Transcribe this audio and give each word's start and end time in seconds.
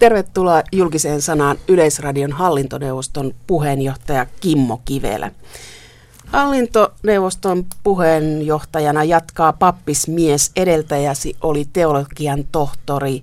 Tervetuloa 0.00 0.62
julkiseen 0.72 1.22
sanaan 1.22 1.56
Yleisradion 1.68 2.32
hallintoneuvoston 2.32 3.34
puheenjohtaja 3.46 4.26
Kimmo 4.40 4.80
Kivelä. 4.84 5.30
Hallintoneuvoston 6.26 7.66
puheenjohtajana 7.82 9.04
jatkaa 9.04 9.52
pappismies. 9.52 10.50
Edeltäjäsi 10.56 11.36
oli 11.42 11.66
teologian 11.72 12.44
tohtori 12.52 13.22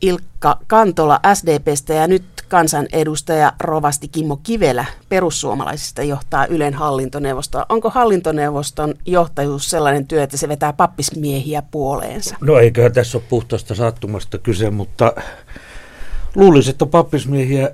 Ilkka 0.00 0.58
Kantola 0.66 1.20
SDPstä 1.34 1.94
ja 1.94 2.06
nyt 2.06 2.24
kansanedustaja 2.48 3.52
Rovasti 3.60 4.08
Kimmo 4.08 4.36
Kivelä 4.36 4.84
perussuomalaisista 5.08 6.02
johtaa 6.02 6.46
Ylen 6.46 6.74
hallintoneuvostoa. 6.74 7.66
Onko 7.68 7.90
hallintoneuvoston 7.90 8.94
johtajuus 9.06 9.70
sellainen 9.70 10.06
työ, 10.06 10.22
että 10.22 10.36
se 10.36 10.48
vetää 10.48 10.72
pappismiehiä 10.72 11.62
puoleensa? 11.70 12.36
No 12.40 12.58
eiköhän 12.58 12.92
tässä 12.92 13.18
ole 13.18 13.24
puhtaasta 13.28 13.74
sattumasta 13.74 14.38
kyse, 14.38 14.70
mutta 14.70 15.12
luulisin, 16.38 16.70
että 16.70 16.86
pappismiehiä 16.86 17.70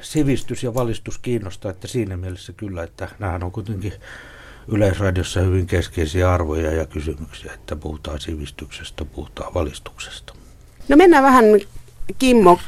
sivistys 0.00 0.64
ja 0.64 0.74
valistus 0.74 1.18
kiinnostaa, 1.18 1.70
että 1.70 1.88
siinä 1.88 2.16
mielessä 2.16 2.52
kyllä, 2.52 2.82
että 2.82 3.08
nämähän 3.18 3.42
on 3.42 3.52
kuitenkin 3.52 3.92
Yleisradiossa 4.68 5.40
hyvin 5.40 5.66
keskeisiä 5.66 6.32
arvoja 6.32 6.72
ja 6.72 6.86
kysymyksiä, 6.86 7.52
että 7.52 7.76
puhutaan 7.76 8.20
sivistyksestä, 8.20 9.04
puhutaan 9.04 9.54
valistuksesta. 9.54 10.34
No 10.88 10.96
mennään 10.96 11.24
vähän 11.24 11.44
Kimmo 12.18 12.58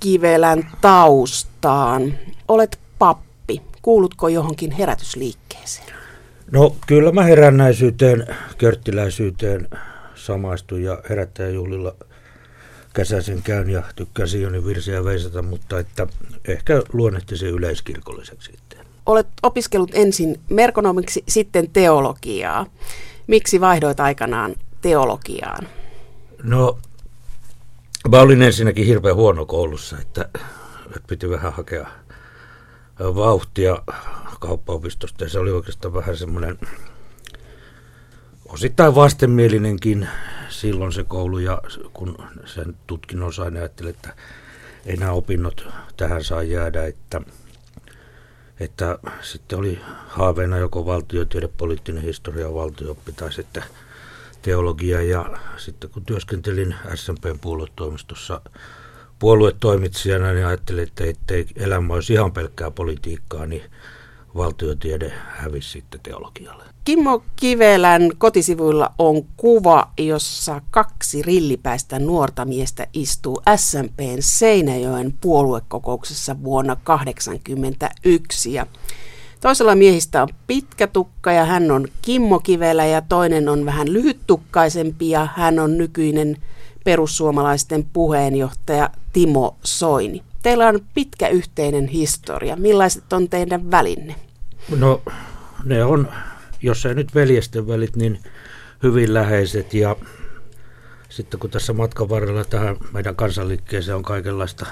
Kivelän 0.00 0.70
taustaan. 0.80 2.14
Olet 2.48 2.78
pappi. 2.98 3.62
Kuulutko 3.82 4.28
johonkin 4.28 4.70
herätysliikkeeseen? 4.70 5.92
No 6.50 6.76
kyllä 6.86 7.12
mä 7.12 7.22
herännäisyyteen, 7.22 8.26
körttiläisyyteen 8.58 9.68
samaistun 10.14 10.82
ja 10.82 11.02
herättäjäjuhlilla 11.08 11.94
käsäsen 12.94 13.42
käyn 13.42 13.70
ja 13.70 13.82
tykkään 13.96 14.28
Sionin 14.28 14.66
virsiä 14.66 15.04
veisata, 15.04 15.42
mutta 15.42 15.78
että 15.78 16.06
ehkä 16.48 16.82
luonnehtisin 16.92 17.48
yleiskirkolliseksi 17.48 18.52
sitten. 18.52 18.86
Olet 19.06 19.26
opiskellut 19.42 19.90
ensin 19.94 20.40
merkonomiksi, 20.50 21.24
sitten 21.28 21.70
teologiaa. 21.70 22.66
Miksi 23.26 23.60
vaihdoit 23.60 24.00
aikanaan 24.00 24.54
teologiaan? 24.82 25.68
No 26.42 26.78
Mä 28.10 28.20
olin 28.20 28.42
ensinnäkin 28.42 28.86
hirveän 28.86 29.16
huono 29.16 29.46
koulussa, 29.46 29.98
että 29.98 30.28
piti 31.06 31.30
vähän 31.30 31.52
hakea 31.52 31.86
vauhtia 32.98 33.78
kauppaopistosta 34.40 35.24
ja 35.24 35.30
se 35.30 35.38
oli 35.38 35.50
oikeastaan 35.50 35.94
vähän 35.94 36.16
semmoinen 36.16 36.58
osittain 38.52 38.94
vastenmielinenkin. 38.94 40.08
Silloin 40.48 40.92
se 40.92 41.04
koulu 41.04 41.38
ja 41.38 41.62
kun 41.92 42.16
sen 42.44 42.76
tutkinnon 42.86 43.32
sain 43.32 43.56
ajattelin, 43.56 43.90
että 43.90 44.14
ei 44.86 44.96
nämä 44.96 45.12
opinnot 45.12 45.68
tähän 45.96 46.24
saa 46.24 46.42
jäädä, 46.42 46.86
että, 46.86 47.20
että 48.60 48.98
sitten 49.20 49.58
oli 49.58 49.78
haaveena 50.08 50.58
joko 50.58 50.86
valtiotiede, 50.86 51.48
poliittinen 51.48 52.02
historia, 52.02 52.54
valtiooppi 52.54 53.12
tai 53.12 53.32
sitten 53.32 53.64
teologia. 54.42 55.02
Ja 55.02 55.38
sitten 55.56 55.90
kun 55.90 56.04
työskentelin 56.04 56.74
SMPn 56.94 57.38
puoluetoimistossa 57.40 58.40
puoluetoimitsijana, 59.18 60.32
niin 60.32 60.46
ajattelin, 60.46 60.82
että 60.82 61.04
ettei 61.04 61.46
elämä 61.56 61.94
olisi 61.94 62.12
ihan 62.12 62.32
pelkkää 62.32 62.70
politiikkaa, 62.70 63.46
niin 63.46 63.62
valtiotiede 64.36 65.12
hävisi 65.26 65.70
sitten 65.70 66.00
teologialle. 66.02 66.64
Kimmo 66.84 67.22
Kivelän 67.36 68.10
kotisivuilla 68.18 68.92
on 68.98 69.22
kuva, 69.36 69.90
jossa 69.98 70.60
kaksi 70.70 71.22
rillipäistä 71.22 71.98
nuorta 71.98 72.44
miestä 72.44 72.86
istuu 72.92 73.42
SMPn 73.56 74.16
Seinäjoen 74.20 75.14
puoluekokouksessa 75.20 76.42
vuonna 76.42 76.76
1981. 76.76 78.54
Ja 78.54 78.66
Toisella 79.42 79.74
miehistä 79.74 80.22
on 80.22 80.28
pitkä 80.46 80.86
tukka 80.86 81.32
ja 81.32 81.44
hän 81.44 81.70
on 81.70 81.88
Kimmo 82.02 82.38
Kivelä 82.38 82.86
ja 82.86 83.02
toinen 83.02 83.48
on 83.48 83.66
vähän 83.66 83.92
lyhyttukkaisempi 83.92 85.10
ja 85.10 85.28
hän 85.36 85.58
on 85.58 85.78
nykyinen 85.78 86.36
perussuomalaisten 86.84 87.86
puheenjohtaja 87.92 88.90
Timo 89.12 89.56
Soini. 89.64 90.22
Teillä 90.42 90.68
on 90.68 90.80
pitkä 90.94 91.28
yhteinen 91.28 91.88
historia. 91.88 92.56
Millaiset 92.56 93.12
on 93.12 93.28
teidän 93.28 93.70
välinne? 93.70 94.14
No 94.76 95.02
ne 95.64 95.84
on, 95.84 96.08
jos 96.62 96.86
ei 96.86 96.94
nyt 96.94 97.14
veljesten 97.14 97.68
välit, 97.68 97.96
niin 97.96 98.22
hyvin 98.82 99.14
läheiset 99.14 99.74
ja 99.74 99.96
sitten 101.08 101.40
kun 101.40 101.50
tässä 101.50 101.72
matkan 101.72 102.08
varrella 102.08 102.44
tähän 102.44 102.76
meidän 102.92 103.16
kansanliikkeeseen 103.16 103.96
on 103.96 104.02
kaikenlaista 104.02 104.66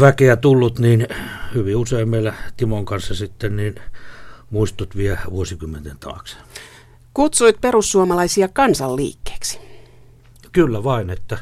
väkeä 0.00 0.36
tullut, 0.36 0.78
niin 0.78 1.06
hyvin 1.54 1.76
usein 1.76 2.08
meillä 2.08 2.34
Timon 2.56 2.84
kanssa 2.84 3.14
sitten 3.14 3.56
niin 3.56 3.74
muistut 4.50 4.96
vie 4.96 5.18
vuosikymmenten 5.30 5.98
taakse. 5.98 6.36
Kutsuit 7.14 7.60
perussuomalaisia 7.60 8.48
kansanliikkeeksi. 8.48 9.58
Kyllä 10.52 10.84
vain, 10.84 11.10
että 11.10 11.38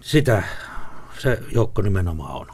sitä 0.00 0.42
se 1.22 1.38
joukko 1.52 1.82
nimenomaan 1.82 2.34
on. 2.34 2.46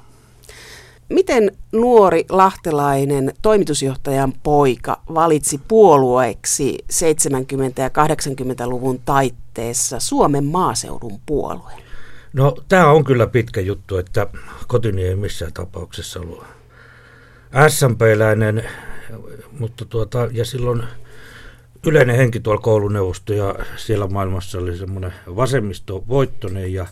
Miten 1.08 1.56
nuori 1.72 2.24
lahtelainen 2.28 3.34
toimitusjohtajan 3.42 4.32
poika 4.42 5.00
valitsi 5.14 5.60
puolueeksi 5.68 6.78
70- 6.92 7.02
ja 7.76 7.88
80-luvun 7.88 9.00
taitteessa 9.04 10.00
Suomen 10.00 10.44
maaseudun 10.44 11.20
puolueen? 11.26 11.78
No 12.32 12.56
tämä 12.68 12.90
on 12.90 13.04
kyllä 13.04 13.26
pitkä 13.26 13.60
juttu, 13.60 13.96
että 13.96 14.26
kotini 14.66 15.04
ei 15.04 15.16
missään 15.16 15.52
tapauksessa 15.52 16.20
ollut 16.20 16.44
SMP-läinen, 17.68 18.64
mutta 19.58 19.84
tuota, 19.84 20.28
ja 20.32 20.44
silloin 20.44 20.82
yleinen 21.86 22.16
henki 22.16 22.40
tuolla 22.40 22.60
kouluneuvosto 22.60 23.32
ja 23.32 23.54
siellä 23.76 24.06
maailmassa 24.06 24.58
oli 24.58 24.76
semmoinen 24.76 25.12
vasemmisto 25.36 26.04
voittonen 26.08 26.72
ja 26.72 26.86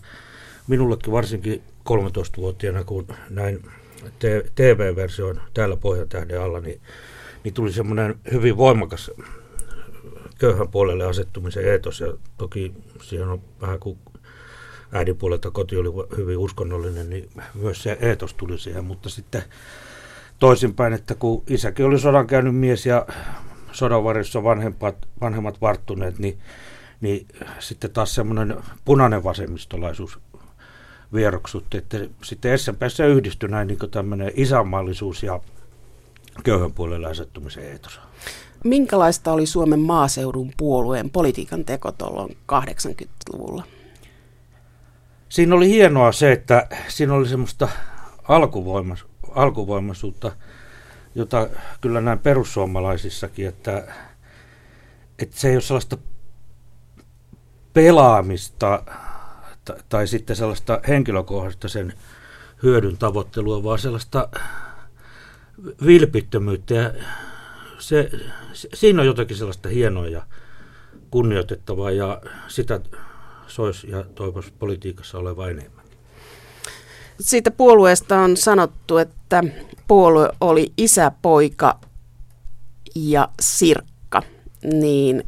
minullekin 0.67 1.13
varsinkin 1.13 1.63
13-vuotiaana, 1.91 2.85
kun 2.85 3.07
näin 3.31 3.63
TV-version 4.55 5.41
täällä 5.55 5.77
Pohjantähden 5.77 6.41
alla, 6.41 6.61
niin, 6.61 6.81
niin 7.45 7.55
tuli 7.55 7.73
semmoinen 7.73 8.15
hyvin 8.33 8.57
voimakas 8.57 9.11
köyhän 10.39 10.69
puolelle 10.69 11.05
asettumisen 11.05 11.65
eetos. 11.65 12.01
Ja 12.01 12.15
toki 12.39 12.75
siihen 13.03 13.29
on 13.29 13.41
vähän 13.61 13.79
kuin 13.79 13.99
äidin 14.93 15.17
puolelta 15.17 15.51
koti 15.51 15.77
oli 15.77 15.89
hyvin 16.17 16.39
uskonnollinen, 16.39 17.11
niin 17.11 17.31
myös 17.55 17.83
se 17.83 17.99
eetos 18.01 18.35
tuli 18.35 18.59
siihen, 18.59 18.85
mutta 18.85 19.09
sitten 19.09 19.43
toisinpäin, 20.39 20.93
että 20.93 21.15
kun 21.15 21.43
isäkin 21.49 21.87
oli 21.87 21.99
sodan 21.99 22.27
käynyt 22.27 22.57
mies 22.57 22.87
ja 22.87 23.07
sodan 23.73 24.05
varjossa 24.05 24.43
vanhemmat, 24.43 25.09
vanhemmat 25.21 25.61
varttuneet, 25.61 26.19
niin, 26.19 26.39
niin 27.01 27.27
sitten 27.59 27.91
taas 27.91 28.15
semmoinen 28.15 28.57
punainen 28.85 29.25
vasemmistolaisuus 29.25 30.19
vieroksutti, 31.15 31.79
että 31.79 31.99
sitten 32.23 32.59
SMPssä 32.59 33.07
yhdistyi 33.07 33.49
näin 33.49 33.69
niin 33.69 33.91
tämmöinen 33.91 34.33
isänmaallisuus 34.37 35.23
ja 35.23 35.41
köyhän 36.45 36.73
puolelle 36.73 37.07
asettumisen 37.07 37.65
eetos. 37.65 38.01
Minkälaista 38.65 39.33
oli 39.33 39.47
Suomen 39.47 39.81
maaseudun 39.81 40.53
puolueen 40.57 41.11
politiikan 41.11 41.65
teko 41.65 41.93
tuolloin 41.93 42.37
80-luvulla? 42.53 43.65
siinä 45.35 45.55
oli 45.55 45.69
hienoa 45.69 46.13
se, 46.13 46.33
että 46.33 46.69
siinä 46.89 47.15
oli 47.15 47.29
semmoista 47.29 47.69
alkuvoimas, 48.29 49.05
alkuvoimaisuutta, 49.35 50.33
jota 51.15 51.49
kyllä 51.81 52.01
näin 52.01 52.19
perussuomalaisissakin, 52.19 53.49
että, 53.49 53.95
että 55.19 55.41
se 55.41 55.49
ei 55.49 55.57
ole 55.57 55.63
sellaista 55.63 55.99
pelaamista 57.73 58.83
tai, 59.65 59.77
tai 59.89 60.07
sitten 60.07 60.37
sellaista 60.37 60.81
henkilökohtaista 60.89 61.69
sen 61.69 61.93
hyödyn 62.63 62.97
tavoittelua, 62.97 63.65
vaan 63.65 63.79
sellaista 63.79 64.29
vilpittömyyttä. 65.87 66.75
Ja 66.75 66.93
se, 67.79 68.11
se, 68.53 68.69
siinä 68.75 69.03
on 69.03 69.07
jotakin 69.07 69.37
sellaista 69.37 69.69
hienoa 69.69 70.09
ja 70.09 70.23
kunnioitettavaa 71.11 71.91
ja 71.91 72.23
sitä 72.49 72.81
sois 73.47 73.85
ja 73.85 74.05
toivoisi 74.15 74.53
politiikassa 74.59 75.19
oleva 75.19 75.49
enemmän. 75.49 75.85
Siitä 77.21 77.51
puolueesta 77.51 78.21
on 78.21 78.37
sanottu, 78.37 78.99
että 78.99 79.43
puolue 79.89 80.29
oli 80.41 80.73
isä, 80.77 81.13
poika 81.23 81.81
ja 82.95 83.29
sirkka. 83.41 84.23
Niin 84.63 85.25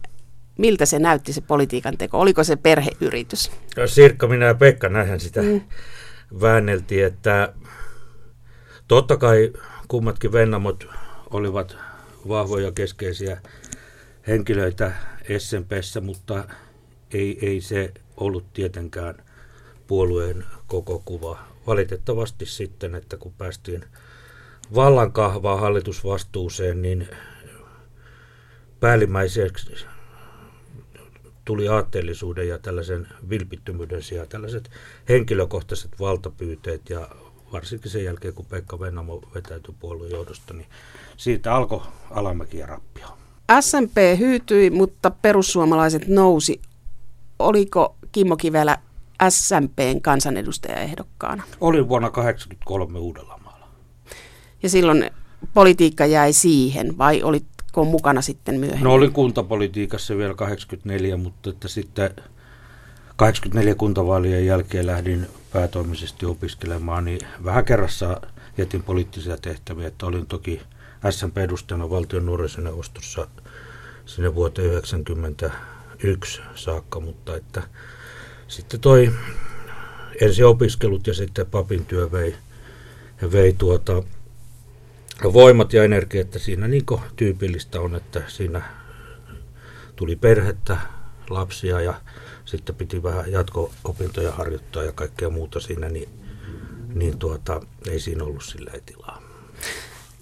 miltä 0.57 0.87
se 0.87 0.99
näytti 0.99 1.33
se 1.33 1.41
politiikan 1.41 1.97
teko? 1.99 2.21
Oliko 2.21 2.45
se 2.45 2.57
perheyritys? 2.57 3.51
No, 3.77 3.87
sirkka, 3.87 4.27
minä 4.27 4.47
ja 4.47 4.55
Pekka 4.55 4.89
nähän 4.89 5.21
sitä 5.21 5.43
mm. 5.43 5.61
väänneltiin, 6.41 7.07
että 7.07 7.53
totta 8.89 9.17
kai 9.17 9.53
kummatkin 9.89 10.33
Vennamot 10.33 10.87
olivat 11.31 11.77
vahvoja 12.29 12.73
keskeisiä 12.73 13.41
henkilöitä 14.27 14.93
SMPssä, 15.39 16.01
mutta 16.01 16.45
ei, 17.11 17.39
ei 17.47 17.61
se 17.61 17.93
ollut 18.17 18.53
tietenkään 18.53 19.15
puolueen 19.87 20.45
koko 20.67 21.03
kuva. 21.05 21.39
Valitettavasti 21.67 22.47
sitten, 22.47 22.95
että 22.95 23.17
kun 23.17 23.33
päästiin 23.39 23.85
vallankahvaa 24.75 25.61
hallitusvastuuseen, 25.61 26.83
niin 26.83 27.09
päällimmäiseksi 28.81 29.87
tuli 31.47 31.69
aatteellisuuden 31.69 32.49
ja 32.49 32.59
tällaisen 32.59 33.09
vilpittömyyden 33.31 34.03
sijaan 34.03 34.29
tällaiset 34.29 34.71
henkilökohtaiset 35.09 35.91
valtapyyteet 36.01 36.91
ja 36.91 37.09
varsinkin 37.53 37.91
sen 37.91 38.05
jälkeen, 38.05 38.35
kun 38.35 38.47
Pekka 38.47 38.81
Vennamo 38.81 39.23
vetäytyi 39.35 39.75
puolueen 39.81 40.13
johdosta, 40.13 40.55
niin 40.55 40.67
siitä 41.17 41.55
alkoi 41.55 41.81
alamäki 42.11 42.59
ja 42.59 42.67
rappio. 42.67 43.07
SMP 43.61 43.97
hyytyi, 44.19 44.71
mutta 44.71 45.11
perussuomalaiset 45.11 46.09
nousi. 46.09 46.61
Oliko 47.39 47.97
Kimmo 48.13 48.37
Kivelä 48.37 48.79
SMPn 49.29 50.01
kansanedustajaehdokkaana? 50.03 51.43
Oli 51.61 51.89
vuonna 51.89 52.11
1983 52.11 52.99
Uudellamaalla. 52.99 53.69
Ja 54.63 54.69
silloin 54.69 55.11
politiikka 55.55 56.07
jäi 56.07 56.33
siihen 56.33 56.99
vai 56.99 57.23
olitko 57.81 57.91
mukana 57.91 58.23
sitten 58.23 58.61
myöhemmin? 58.61 58.85
No 58.85 58.93
olin 58.93 59.13
kuntapolitiikassa 59.13 60.17
vielä 60.17 60.35
84, 60.35 61.17
mutta 61.17 61.51
että 61.51 61.69
sitten 61.69 62.11
84 63.17 63.75
kuntavaalien 63.75 64.47
jälkeen 64.47 64.87
lähdin 64.87 65.27
päätoimisesti 65.53 66.27
opiskelemaan, 66.27 67.05
niin 67.05 67.21
vähän 67.45 67.65
kerrassa 67.65 68.21
jätin 68.59 68.83
poliittisia 68.83 69.37
tehtäviä, 69.37 69.89
että 69.89 70.07
olin 70.07 70.27
toki 70.27 70.63
SMP-edustajana 71.11 71.91
valtion 71.91 72.27
nuorisoneuvostossa 72.27 73.27
sinne 74.07 74.35
vuoteen 74.35 74.69
1991 74.69 76.41
saakka, 76.55 77.01
mutta 77.01 77.37
että 77.37 77.63
sitten 78.49 78.81
toi 78.81 79.13
ensi 80.21 80.43
opiskelut 80.43 81.07
ja 81.07 81.15
sitten 81.15 81.47
papin 81.47 81.87
työ 81.87 82.13
vei, 82.13 82.35
vei 83.33 83.53
tuota, 83.53 84.03
voimat 85.33 85.73
ja 85.73 85.85
energia, 85.85 86.21
että 86.21 86.39
siinä 86.39 86.69
niin 86.69 86.85
tyypillistä 87.17 87.81
on, 87.81 87.95
että 87.95 88.23
siinä 88.29 88.63
tuli 89.97 90.17
perhettä, 90.17 90.77
lapsia 91.31 91.81
ja 91.81 91.95
sitten 92.45 92.75
piti 92.75 93.03
vähän 93.03 93.33
jatko-opintoja 93.33 94.33
harjoittaa 94.33 94.83
ja 94.83 94.93
kaikkea 94.93 95.31
muuta 95.31 95.61
siinä, 95.61 95.89
niin, 95.89 96.09
niin 96.95 97.19
tuota, 97.19 97.61
ei 97.91 98.01
siinä 98.01 98.25
ollut 98.25 98.45
sillä 98.45 98.71
tilaa. 98.87 99.23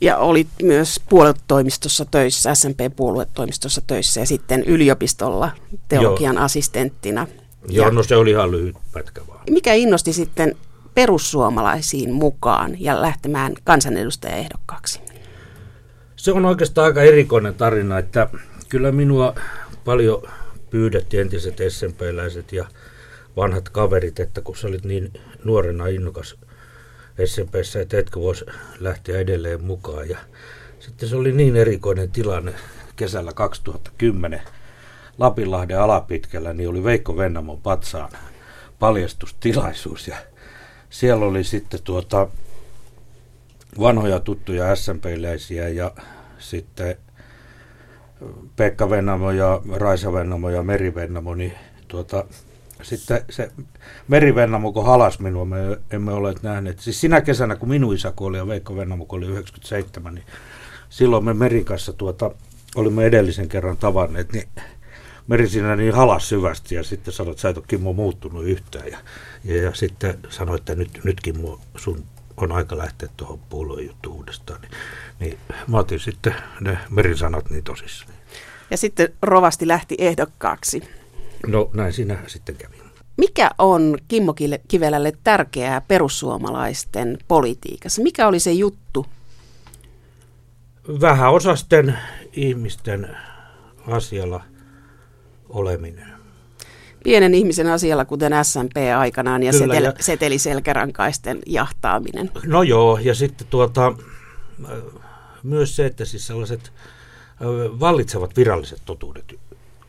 Ja 0.00 0.17
olit 0.17 0.49
myös 0.62 1.00
puoluetoimistossa 1.08 2.05
töissä, 2.05 2.55
SMP-puoluetoimistossa 2.55 3.81
töissä 3.87 4.20
ja 4.20 4.26
sitten 4.26 4.64
yliopistolla 4.64 5.50
teologian 5.88 6.35
Joo. 6.35 6.44
assistenttina. 6.44 7.26
Joo, 7.69 7.87
ja 7.87 7.93
no 7.93 8.02
se 8.02 8.17
oli 8.17 8.31
ihan 8.31 8.50
lyhyt 8.50 8.76
pätkä 8.93 9.20
vaan. 9.29 9.40
Mikä 9.50 9.75
innosti 9.75 10.12
sitten 10.12 10.56
perussuomalaisiin 10.94 12.12
mukaan 12.12 12.81
ja 12.81 13.02
lähtemään 13.02 13.52
kansanedustajaehdokkaaksi? 13.64 15.00
Se 16.17 16.32
on 16.32 16.44
oikeastaan 16.44 16.87
aika 16.87 17.02
erikoinen 17.02 17.55
tarina, 17.55 17.99
että 17.99 18.29
kyllä 18.69 18.93
minua 18.93 19.35
paljon 19.85 20.23
pyydettiin 20.70 21.20
entiset 21.20 21.56
SMP-läiset 21.69 22.52
ja 22.52 22.64
vanhat 23.37 23.69
kaverit, 23.69 24.20
että 24.20 24.41
kun 24.41 24.56
sä 24.56 24.69
olit 24.69 24.85
niin 24.85 25.12
nuorena 25.44 25.87
innokas 25.87 26.37
SMPssä, 27.25 27.81
että 27.81 27.99
etkö 27.99 28.20
voisi 28.20 28.44
lähteä 28.81 29.19
edelleen 29.19 29.64
mukaan. 29.64 30.08
Ja 30.08 30.19
sitten 30.81 31.08
se 31.08 31.17
oli 31.17 31.32
niin 31.32 31.56
erikoinen 31.56 32.11
tilanne 32.11 32.55
kesällä 32.97 33.32
2010 33.32 34.40
Lapinlahden 35.19 35.81
alapitkällä, 35.81 36.52
niin 36.52 36.69
oli 36.69 36.85
Veikko 36.85 37.17
Vennamon 37.17 37.61
patsaan 37.61 38.11
paljastustilaisuus 38.79 40.08
ja 40.08 40.17
siellä 40.94 41.25
oli 41.25 41.44
sitten 41.44 41.81
tuota 41.85 42.29
vanhoja 43.81 44.20
tuttuja 44.20 44.76
SMP-läisiä 44.76 45.69
ja 45.69 45.93
sitten 46.38 46.96
Pekka 48.56 48.91
Vennamo 48.91 49.31
ja 49.31 49.61
Raisa 49.73 50.12
Vennamo 50.12 50.50
ja 50.50 50.62
Meri 50.62 50.94
Vennamo, 50.94 51.35
niin 51.35 51.52
tuota, 51.88 52.25
sitten 52.82 53.20
se 53.31 53.50
Meri 54.08 54.35
Vennamo, 54.35 54.73
kun 54.73 54.87
halas 54.87 55.19
minua, 55.19 55.44
me 55.44 55.56
emme 55.91 56.12
ole 56.12 56.35
nähneet. 56.43 56.81
Siis 56.81 57.00
sinä 57.00 57.20
kesänä, 57.20 57.56
kun 57.56 57.69
minun 57.69 57.94
isä 57.94 58.12
kuoli 58.17 58.37
ja 58.37 58.47
Veikko 58.47 58.76
Vennamo 58.76 59.06
oli 59.08 59.26
97, 59.26 60.14
niin 60.14 60.25
silloin 60.88 61.25
me 61.25 61.35
Merikassa 61.35 61.93
tuota, 61.93 62.31
olimme 62.76 63.05
edellisen 63.05 63.49
kerran 63.49 63.76
tavanneet, 63.76 64.32
niin 64.32 64.49
Meri 65.26 65.49
siinä 65.49 65.76
niin 65.76 65.94
halas 65.94 66.29
syvästi 66.29 66.75
ja 66.75 66.82
sitten 66.82 67.15
sanoi, 67.15 67.31
että 67.31 67.43
sä 67.43 67.49
et 67.49 67.56
ole 67.56 67.65
Kimmo 67.69 67.93
muuttunut 67.93 68.44
yhtään. 68.44 68.88
Ja, 68.88 68.99
ja, 69.44 69.62
ja 69.62 69.75
sitten 69.75 70.19
sanoi, 70.29 70.56
että 70.56 70.75
nyt, 70.75 71.00
nyt 71.05 71.21
Kimmo 71.21 71.61
sun 71.76 72.05
on 72.37 72.53
aika 72.53 72.79
lähteä 72.79 73.09
tuohon 73.17 73.38
puolueen 73.38 73.87
juttuun 73.87 74.17
uudestaan. 74.17 74.61
Niin, 74.61 74.71
niin 75.21 75.38
mä 75.67 75.79
otin 75.79 76.00
sitten 76.00 76.35
ne 76.61 76.79
merisanat 76.91 77.50
niin 77.50 77.65
tosissaan. 77.65 78.12
Ja 78.71 78.76
sitten 78.76 79.09
rovasti 79.23 79.69
lähti 79.69 79.94
ehdokkaaksi. 79.99 80.82
No 81.47 81.71
näin 81.75 81.93
siinä 81.93 82.19
sitten 82.26 82.56
kävi. 82.56 82.85
Mikä 83.17 83.50
on 83.59 83.99
Kimmo 84.09 84.35
Kivelälle 84.69 85.12
tärkeää 85.25 85.81
perussuomalaisten 85.81 87.19
politiikassa? 87.29 88.03
Mikä 88.03 88.29
oli 88.29 88.41
se 88.41 88.53
juttu? 88.53 89.06
Vähäosasten 91.00 91.99
ihmisten 92.32 93.17
asialla 93.87 94.44
oleminen. 95.54 96.14
Pienen 97.04 97.34
ihmisen 97.34 97.66
asialla, 97.66 98.04
kuten 98.04 98.32
SMP 98.42 98.76
aikanaan, 98.98 99.42
ja, 99.42 99.52
Kyllä, 99.52 99.74
setel- 99.74 99.84
ja 99.84 99.92
seteliselkärankaisten 100.00 101.38
jahtaaminen. 101.46 102.30
No 102.46 102.62
joo, 102.62 102.98
ja 103.02 103.14
sitten 103.14 103.46
tuota, 103.46 103.94
myös 105.42 105.76
se, 105.76 105.86
että 105.86 106.04
siis 106.04 106.26
sellaiset 106.26 106.72
vallitsevat 107.80 108.36
viralliset 108.36 108.82
totuudet 108.84 109.34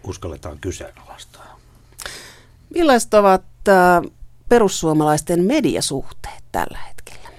uskalletaan 0.03 0.57
kyseenalaistaa. 0.59 1.59
Millaiset 2.75 3.13
ovat 3.13 3.43
perussuomalaisten 4.49 5.43
mediasuhteet 5.43 6.43
tällä 6.51 6.79
hetkellä? 6.87 7.29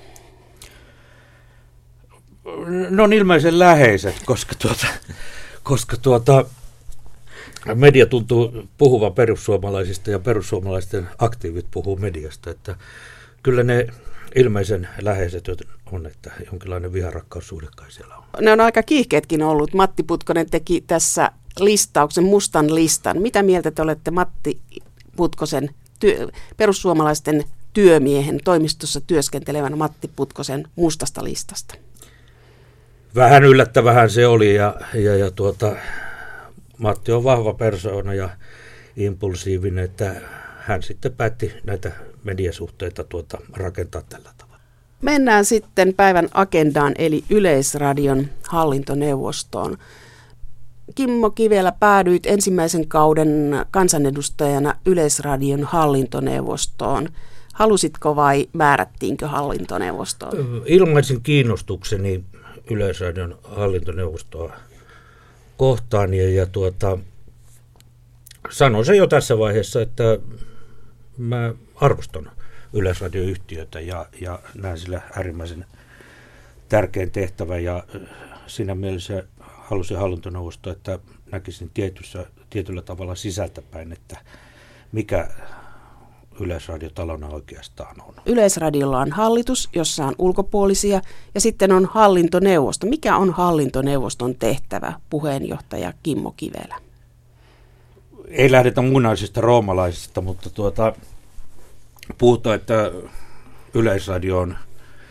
No 2.90 3.04
on 3.04 3.12
ilmeisen 3.12 3.58
läheiset, 3.58 4.16
koska, 4.24 4.54
tuota, 4.54 4.86
koska 5.62 5.96
tuota, 5.96 6.44
media 7.74 8.06
tuntuu 8.06 8.68
puhuvan 8.78 9.14
perussuomalaisista 9.14 10.10
ja 10.10 10.18
perussuomalaisten 10.18 11.08
aktiivit 11.18 11.66
puhuu 11.70 11.96
mediasta, 11.96 12.50
että 12.50 12.76
kyllä 13.42 13.62
ne 13.62 13.86
ilmeisen 14.34 14.88
läheiset 15.02 15.44
on, 15.92 16.06
että 16.06 16.32
jonkinlainen 16.50 16.92
viharakkaussuhde 16.92 17.66
kai 17.76 17.90
siellä 17.90 18.16
on. 18.16 18.24
Ne 18.40 18.52
on 18.52 18.60
aika 18.60 18.82
kiihkeetkin 18.82 19.42
ollut. 19.42 19.74
Matti 19.74 20.02
Putkonen 20.02 20.50
teki 20.50 20.84
tässä 20.86 21.30
listauksen, 21.60 22.24
mustan 22.24 22.74
listan. 22.74 23.22
Mitä 23.22 23.42
mieltä 23.42 23.70
te 23.70 23.82
olette 23.82 24.10
Matti 24.10 24.60
Putkosen, 25.16 25.70
työ, 26.00 26.28
perussuomalaisten 26.56 27.44
työmiehen 27.72 28.40
toimistossa 28.44 29.00
työskentelevän 29.00 29.78
Matti 29.78 30.10
Putkosen 30.16 30.64
mustasta 30.76 31.24
listasta? 31.24 31.74
Vähän 33.14 33.44
yllättävähän 33.44 34.10
se 34.10 34.26
oli 34.26 34.54
ja, 34.54 34.74
ja, 34.94 35.16
ja 35.16 35.30
tuota, 35.30 35.76
Matti 36.78 37.12
on 37.12 37.24
vahva 37.24 37.54
persoona 37.54 38.14
ja 38.14 38.28
impulsiivinen, 38.96 39.84
että 39.84 40.14
hän 40.58 40.82
sitten 40.82 41.12
päätti 41.12 41.52
näitä 41.64 41.92
mediasuhteita 42.24 43.04
tuota, 43.04 43.38
rakentaa 43.52 44.02
tällä 44.08 44.30
tavalla. 44.38 44.60
Mennään 45.02 45.44
sitten 45.44 45.94
päivän 45.94 46.28
agendaan 46.34 46.94
eli 46.98 47.24
Yleisradion 47.30 48.26
hallintoneuvostoon. 48.48 49.76
Kimmo 50.94 51.30
Kivelä 51.30 51.72
päädyit 51.72 52.26
ensimmäisen 52.26 52.88
kauden 52.88 53.56
kansanedustajana 53.70 54.74
Yleisradion 54.86 55.64
hallintoneuvostoon. 55.64 57.08
Halusitko 57.54 58.16
vai 58.16 58.48
määrättiinkö 58.52 59.28
hallintoneuvostoon? 59.28 60.62
Ilmaisin 60.66 61.22
kiinnostukseni 61.22 62.24
Yleisradion 62.70 63.38
hallintoneuvostoa 63.42 64.52
kohtaan 65.56 66.14
ja, 66.14 66.30
ja 66.30 66.46
tuota, 66.46 66.98
sanon 68.50 68.84
se 68.84 68.96
jo 68.96 69.06
tässä 69.06 69.38
vaiheessa, 69.38 69.82
että 69.82 70.18
mä 71.18 71.54
arvostan 71.74 72.30
yleisradioyhtiötä 72.72 73.80
ja, 73.80 74.06
ja 74.20 74.38
näen 74.54 74.78
sillä 74.78 75.00
äärimmäisen 75.16 75.64
tärkeän 76.68 77.10
tehtävän 77.10 77.64
ja 77.64 77.84
siinä 78.46 78.74
mielessä 78.74 79.24
halusin 79.38 79.96
hallintoneuvosto, 79.96 80.70
että 80.70 80.98
näkisin 81.32 81.70
tietyssä, 81.74 82.26
tietyllä 82.50 82.82
tavalla 82.82 83.14
sisältäpäin, 83.14 83.92
että 83.92 84.18
mikä 84.92 85.28
Yleisradiotalona 86.40 87.28
oikeastaan 87.28 87.96
on. 88.08 88.14
Yleisradiolla 88.26 89.00
on 89.00 89.12
hallitus, 89.12 89.68
jossa 89.72 90.06
on 90.06 90.14
ulkopuolisia, 90.18 91.00
ja 91.34 91.40
sitten 91.40 91.72
on 91.72 91.84
hallintoneuvosto. 91.84 92.86
Mikä 92.86 93.16
on 93.16 93.32
hallintoneuvoston 93.32 94.34
tehtävä, 94.34 94.92
puheenjohtaja 95.10 95.92
Kimmo 96.02 96.34
Kivelä? 96.36 96.76
Ei 98.28 98.52
lähdetä 98.52 98.82
munaisista 98.82 99.40
roomalaisista, 99.40 100.20
mutta 100.20 100.50
tuota, 100.50 100.92
puhutaan, 102.18 102.56
että 102.56 102.92
Yleisradio 103.74 104.38
on 104.38 104.56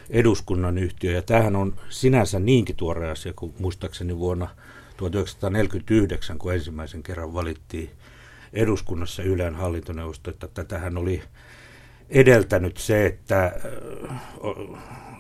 eduskunnan 0.10 0.78
yhtiö, 0.78 1.12
ja 1.12 1.22
tämähän 1.22 1.56
on 1.56 1.74
sinänsä 1.90 2.40
niinkin 2.40 2.76
tuore 2.76 3.12
asia, 3.12 3.34
kuin 3.36 3.54
muistaakseni 3.60 4.18
vuonna 4.18 4.48
1949, 4.98 6.38
kun 6.38 6.54
ensimmäisen 6.54 7.04
kerran 7.04 7.34
valittiin 7.34 7.90
eduskunnassa 8.56 9.24
Ylen 9.24 9.56
hallintoneuvosto, 9.56 10.30
että 10.30 10.48
tätähän 10.48 10.98
oli 10.98 11.22
edeltänyt 12.10 12.78
se, 12.78 13.06
että 13.06 13.52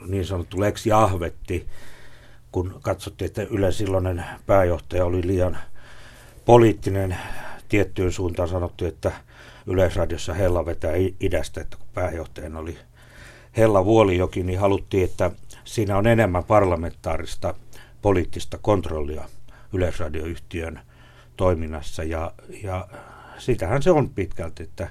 niin 0.07 0.25
sanottu 0.25 0.59
Lex 0.59 0.85
Jahvetti, 0.85 1.67
kun 2.51 2.79
katsottiin, 2.81 3.25
että 3.25 3.41
Ylen 3.43 3.73
silloinen 3.73 4.25
pääjohtaja 4.45 5.05
oli 5.05 5.27
liian 5.27 5.57
poliittinen 6.45 7.17
tiettyyn 7.69 8.11
suuntaan, 8.11 8.49
sanottu, 8.49 8.85
että 8.85 9.11
Yleisradiossa 9.67 10.33
Hella 10.33 10.65
vetää 10.65 10.91
idästä, 11.19 11.61
että 11.61 11.77
kun 11.77 11.87
pääjohtajana 11.93 12.59
oli 12.59 12.77
Hella 13.57 13.85
Vuolijoki, 13.85 14.43
niin 14.43 14.59
haluttiin, 14.59 15.03
että 15.03 15.31
siinä 15.63 15.97
on 15.97 16.07
enemmän 16.07 16.43
parlamentaarista 16.43 17.53
poliittista 18.01 18.57
kontrollia 18.61 19.23
Yleisradioyhtiön 19.73 20.79
toiminnassa. 21.37 22.03
Ja, 22.03 22.31
ja 22.63 22.87
sitähän 23.37 23.83
se 23.83 23.91
on 23.91 24.09
pitkälti, 24.09 24.63
että 24.63 24.89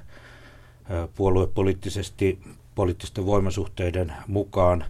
puoluepoliittisesti 1.15 2.39
poliittisten 2.75 3.25
voimasuhteiden 3.25 4.13
mukaan 4.27 4.85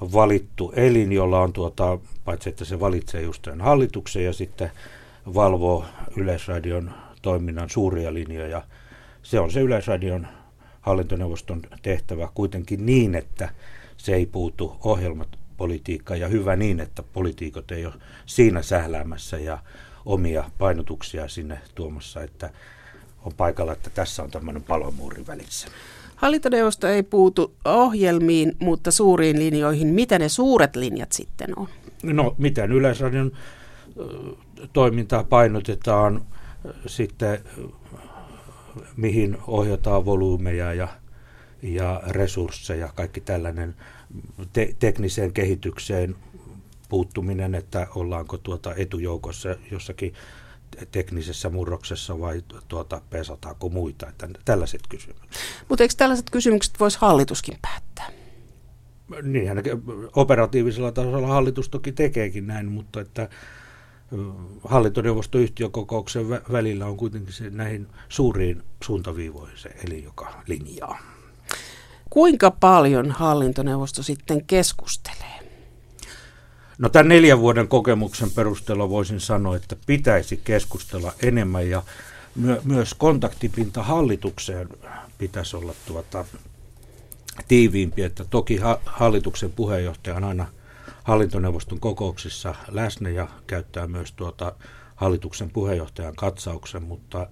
valittu 0.00 0.72
elin, 0.76 1.12
jolla 1.12 1.40
on 1.40 1.52
tuota, 1.52 1.98
paitsi 2.24 2.48
että 2.48 2.64
se 2.64 2.80
valitsee 2.80 3.22
just 3.22 3.46
hallituksen 3.60 4.24
ja 4.24 4.32
sitten 4.32 4.70
valvoo 5.34 5.84
Yleisradion 6.16 6.90
toiminnan 7.22 7.70
suuria 7.70 8.14
linjoja. 8.14 8.62
Se 9.22 9.40
on 9.40 9.50
se 9.50 9.60
Yleisradion 9.60 10.26
hallintoneuvoston 10.80 11.62
tehtävä 11.82 12.28
kuitenkin 12.34 12.86
niin, 12.86 13.14
että 13.14 13.48
se 13.96 14.14
ei 14.14 14.26
puutu 14.26 14.76
ohjelmapolitiikkaan 14.84 16.20
ja 16.20 16.28
hyvä 16.28 16.56
niin, 16.56 16.80
että 16.80 17.02
poliitikot 17.02 17.70
ei 17.70 17.86
ole 17.86 17.94
siinä 18.26 18.62
sähläämässä 18.62 19.38
ja 19.38 19.58
omia 20.06 20.50
painotuksia 20.58 21.28
sinne 21.28 21.58
tuomassa, 21.74 22.22
että 22.22 22.50
on 23.24 23.32
paikalla, 23.36 23.72
että 23.72 23.90
tässä 23.90 24.22
on 24.22 24.30
tämmöinen 24.30 24.62
palomuuri 24.62 25.26
välissä. 25.26 25.68
Hallintoneuvosto 26.16 26.86
ei 26.86 27.02
puutu 27.02 27.54
ohjelmiin, 27.64 28.52
mutta 28.58 28.90
suuriin 28.90 29.38
linjoihin. 29.38 29.88
Mitä 29.88 30.18
ne 30.18 30.28
suuret 30.28 30.76
linjat 30.76 31.12
sitten 31.12 31.58
on? 31.58 31.68
No, 32.02 32.34
miten 32.38 32.72
Yleisradion 32.72 33.32
toimintaa 34.72 35.24
painotetaan, 35.24 36.26
sitten 36.86 37.38
mihin 38.96 39.38
ohjataan 39.46 40.04
volyymeja 40.04 40.74
ja, 40.74 40.88
ja 41.62 42.02
resursseja, 42.08 42.88
kaikki 42.94 43.20
tällainen 43.20 43.74
te- 44.52 44.74
tekniseen 44.78 45.32
kehitykseen 45.32 46.16
puuttuminen, 46.88 47.54
että 47.54 47.86
ollaanko 47.94 48.38
tuota 48.38 48.74
etujoukossa 48.74 49.56
jossakin 49.70 50.14
teknisessä 50.90 51.50
murroksessa 51.50 52.20
vai 52.20 52.42
tuota, 52.68 53.00
pesataanko 53.10 53.68
muita, 53.68 54.08
että 54.08 54.28
tällaiset 54.44 54.80
kysymykset. 54.88 55.40
Mutta 55.68 55.84
eikö 55.84 55.94
tällaiset 55.96 56.30
kysymykset 56.30 56.80
voisi 56.80 56.98
hallituskin 57.00 57.58
päättää? 57.62 58.10
Niin, 59.22 59.52
operatiivisella 60.16 60.92
tasolla 60.92 61.26
hallitus 61.26 61.68
toki 61.68 61.92
tekeekin 61.92 62.46
näin, 62.46 62.66
mutta 62.66 63.00
että 63.00 63.28
hallintoneuvostoyhtiökokouksen 64.64 66.30
välillä 66.30 66.86
on 66.86 66.96
kuitenkin 66.96 67.32
se 67.32 67.50
näihin 67.50 67.86
suuriin 68.08 68.62
suuntaviivoihin 68.84 69.58
se 69.58 69.68
eli 69.84 70.04
joka 70.04 70.42
linjaa. 70.46 70.98
Kuinka 72.10 72.50
paljon 72.50 73.10
hallintoneuvosto 73.10 74.02
sitten 74.02 74.44
keskustelee? 74.44 75.45
No 76.78 76.88
tämän 76.88 77.08
neljän 77.08 77.40
vuoden 77.40 77.68
kokemuksen 77.68 78.30
perusteella 78.30 78.90
voisin 78.90 79.20
sanoa, 79.20 79.56
että 79.56 79.76
pitäisi 79.86 80.40
keskustella 80.44 81.12
enemmän 81.22 81.70
ja 81.70 81.82
my- 82.34 82.60
myös 82.64 82.94
kontaktipinta 82.94 83.82
hallitukseen 83.82 84.68
pitäisi 85.18 85.56
olla 85.56 85.74
tuota 85.86 86.24
tiiviimpi, 87.48 88.02
että 88.02 88.24
toki 88.24 88.56
ha- 88.56 88.80
hallituksen 88.86 89.52
puheenjohtaja 89.52 90.16
on 90.16 90.24
aina 90.24 90.46
hallintoneuvoston 91.04 91.80
kokouksissa 91.80 92.54
läsnä 92.68 93.08
ja 93.08 93.28
käyttää 93.46 93.86
myös 93.86 94.12
tuota 94.12 94.52
hallituksen 94.96 95.50
puheenjohtajan 95.50 96.16
katsauksen, 96.16 96.82
mutta 96.82 97.26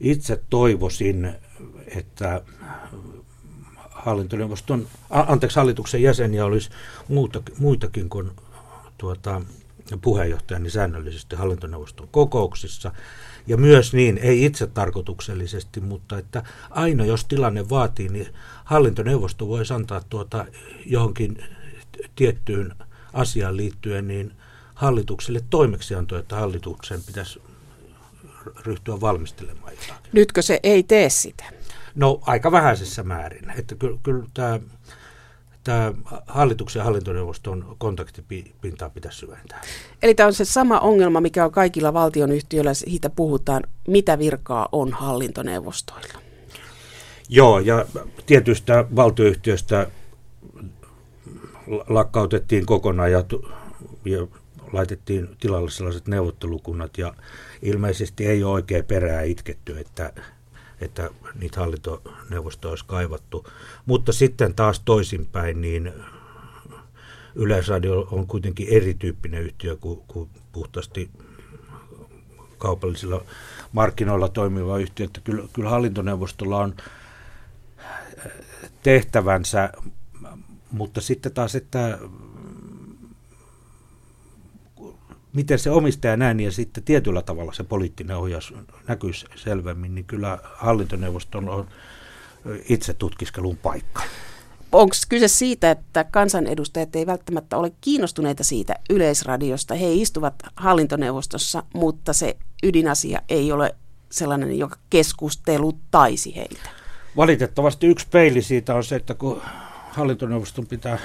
itse 0.00 0.42
toivoisin, 0.50 1.32
että 1.96 2.42
hallintoneuvoston, 3.90 4.86
anteeksi, 5.10 5.56
hallituksen 5.56 6.02
jäseniä 6.02 6.44
olisi 6.44 6.70
muuta, 7.08 7.42
muitakin 7.58 8.08
kuin 8.08 8.30
tuota, 9.02 9.42
puheenjohtajani 10.02 10.70
säännöllisesti 10.70 11.36
hallintoneuvoston 11.36 12.08
kokouksissa. 12.10 12.92
Ja 13.46 13.56
myös 13.56 13.92
niin, 13.92 14.18
ei 14.18 14.44
itse 14.44 14.66
tarkoituksellisesti, 14.66 15.80
mutta 15.80 16.18
että 16.18 16.42
aina 16.70 17.04
jos 17.04 17.24
tilanne 17.24 17.68
vaatii, 17.68 18.08
niin 18.08 18.34
hallintoneuvosto 18.64 19.48
voisi 19.48 19.74
antaa 19.74 20.02
tuota 20.08 20.46
johonkin 20.86 21.44
tiettyyn 22.16 22.74
asiaan 23.12 23.56
liittyen 23.56 24.08
niin 24.08 24.32
hallitukselle 24.74 25.40
toimeksianto, 25.50 26.18
että 26.18 26.36
hallituksen 26.36 27.02
pitäisi 27.06 27.42
ryhtyä 28.66 29.00
valmistelemaan 29.00 29.72
jotakin. 29.72 30.10
Nytkö 30.12 30.42
se 30.42 30.60
ei 30.62 30.82
tee 30.82 31.10
sitä? 31.10 31.44
No 31.94 32.20
aika 32.26 32.52
vähäisessä 32.52 33.02
määrin. 33.02 33.50
Että 33.50 33.74
kyllä, 33.74 33.98
kyllä 34.02 34.24
tämä, 34.34 34.60
tämä 35.64 35.92
hallituksen 36.26 36.80
ja 36.80 36.84
hallintoneuvoston 36.84 37.76
kontaktipintaa 37.78 38.90
pitäisi 38.90 39.18
syventää. 39.18 39.60
Eli 40.02 40.14
tämä 40.14 40.26
on 40.26 40.34
se 40.34 40.44
sama 40.44 40.80
ongelma, 40.80 41.20
mikä 41.20 41.44
on 41.44 41.52
kaikilla 41.52 41.92
valtionyhtiöillä, 41.92 42.74
siitä 42.74 43.10
puhutaan, 43.10 43.62
mitä 43.88 44.18
virkaa 44.18 44.68
on 44.72 44.92
hallintoneuvostoilla. 44.92 46.22
Joo, 47.28 47.58
ja 47.58 47.86
tietystä 48.26 48.84
valtioyhtiöstä 48.96 49.86
lakkautettiin 51.88 52.66
kokonaan 52.66 53.12
ja, 53.12 53.24
ja 54.04 54.26
laitettiin 54.72 55.28
tilalle 55.40 55.70
sellaiset 55.70 56.08
neuvottelukunnat 56.08 56.98
ja 56.98 57.14
ilmeisesti 57.62 58.26
ei 58.26 58.44
ole 58.44 58.52
oikein 58.52 58.84
perää 58.84 59.22
itketty, 59.22 59.78
että, 59.78 60.12
että 60.82 61.10
niitä 61.34 61.60
hallintoneuvostoja 61.60 62.70
olisi 62.70 62.84
kaivattu. 62.86 63.46
Mutta 63.86 64.12
sitten 64.12 64.54
taas 64.54 64.80
toisinpäin, 64.80 65.60
niin 65.60 65.92
Yleisradio 67.34 68.08
on 68.10 68.26
kuitenkin 68.26 68.68
erityyppinen 68.70 69.42
yhtiö 69.42 69.76
kuin, 69.76 70.00
kuin 70.08 70.30
puhtaasti 70.52 71.10
kaupallisilla 72.58 73.24
markkinoilla 73.72 74.28
toimiva 74.28 74.78
yhtiö. 74.78 75.06
Että 75.06 75.20
kyllä, 75.20 75.48
kyllä 75.52 75.70
hallintoneuvostolla 75.70 76.58
on 76.58 76.74
tehtävänsä, 78.82 79.72
mutta 80.70 81.00
sitten 81.00 81.32
taas, 81.32 81.54
että 81.54 81.98
miten 85.32 85.58
se 85.58 85.70
omistaja 85.70 86.16
näin 86.16 86.40
ja 86.40 86.52
sitten 86.52 86.84
tietyllä 86.84 87.22
tavalla 87.22 87.52
se 87.52 87.64
poliittinen 87.64 88.16
ohjaus 88.16 88.54
näkyisi 88.88 89.26
selvemmin, 89.36 89.94
niin 89.94 90.04
kyllä 90.04 90.38
hallintoneuvoston 90.42 91.48
on 91.48 91.68
itse 92.68 92.94
tutkiskelun 92.94 93.56
paikka. 93.56 94.02
Onko 94.72 94.94
kyse 95.08 95.28
siitä, 95.28 95.70
että 95.70 96.04
kansanedustajat 96.04 96.96
ei 96.96 97.06
välttämättä 97.06 97.56
ole 97.56 97.72
kiinnostuneita 97.80 98.44
siitä 98.44 98.74
yleisradiosta? 98.90 99.74
He 99.74 99.92
istuvat 99.92 100.34
hallintoneuvostossa, 100.56 101.62
mutta 101.74 102.12
se 102.12 102.36
ydinasia 102.62 103.22
ei 103.28 103.52
ole 103.52 103.74
sellainen, 104.10 104.58
joka 104.58 104.76
keskustelu 104.90 105.72
taisi 105.90 106.36
heitä. 106.36 106.70
Valitettavasti 107.16 107.86
yksi 107.86 108.06
peili 108.10 108.42
siitä 108.42 108.74
on 108.74 108.84
se, 108.84 108.96
että 108.96 109.14
kun 109.14 109.42
hallintoneuvoston 109.90 110.66
pitää 110.66 110.98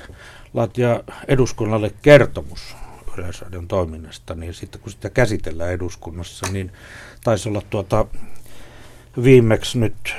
laatia 0.53 1.03
eduskunnalle 1.27 1.93
kertomus 2.01 2.75
Yleisradion 3.17 3.67
toiminnasta, 3.67 4.35
niin 4.35 4.53
sitten 4.53 4.81
kun 4.81 4.91
sitä 4.91 5.09
käsitellään 5.09 5.71
eduskunnassa, 5.71 6.47
niin 6.51 6.71
taisi 7.23 7.49
olla 7.49 7.61
tuota 7.69 8.05
viimeksi 9.23 9.79
nyt 9.79 10.15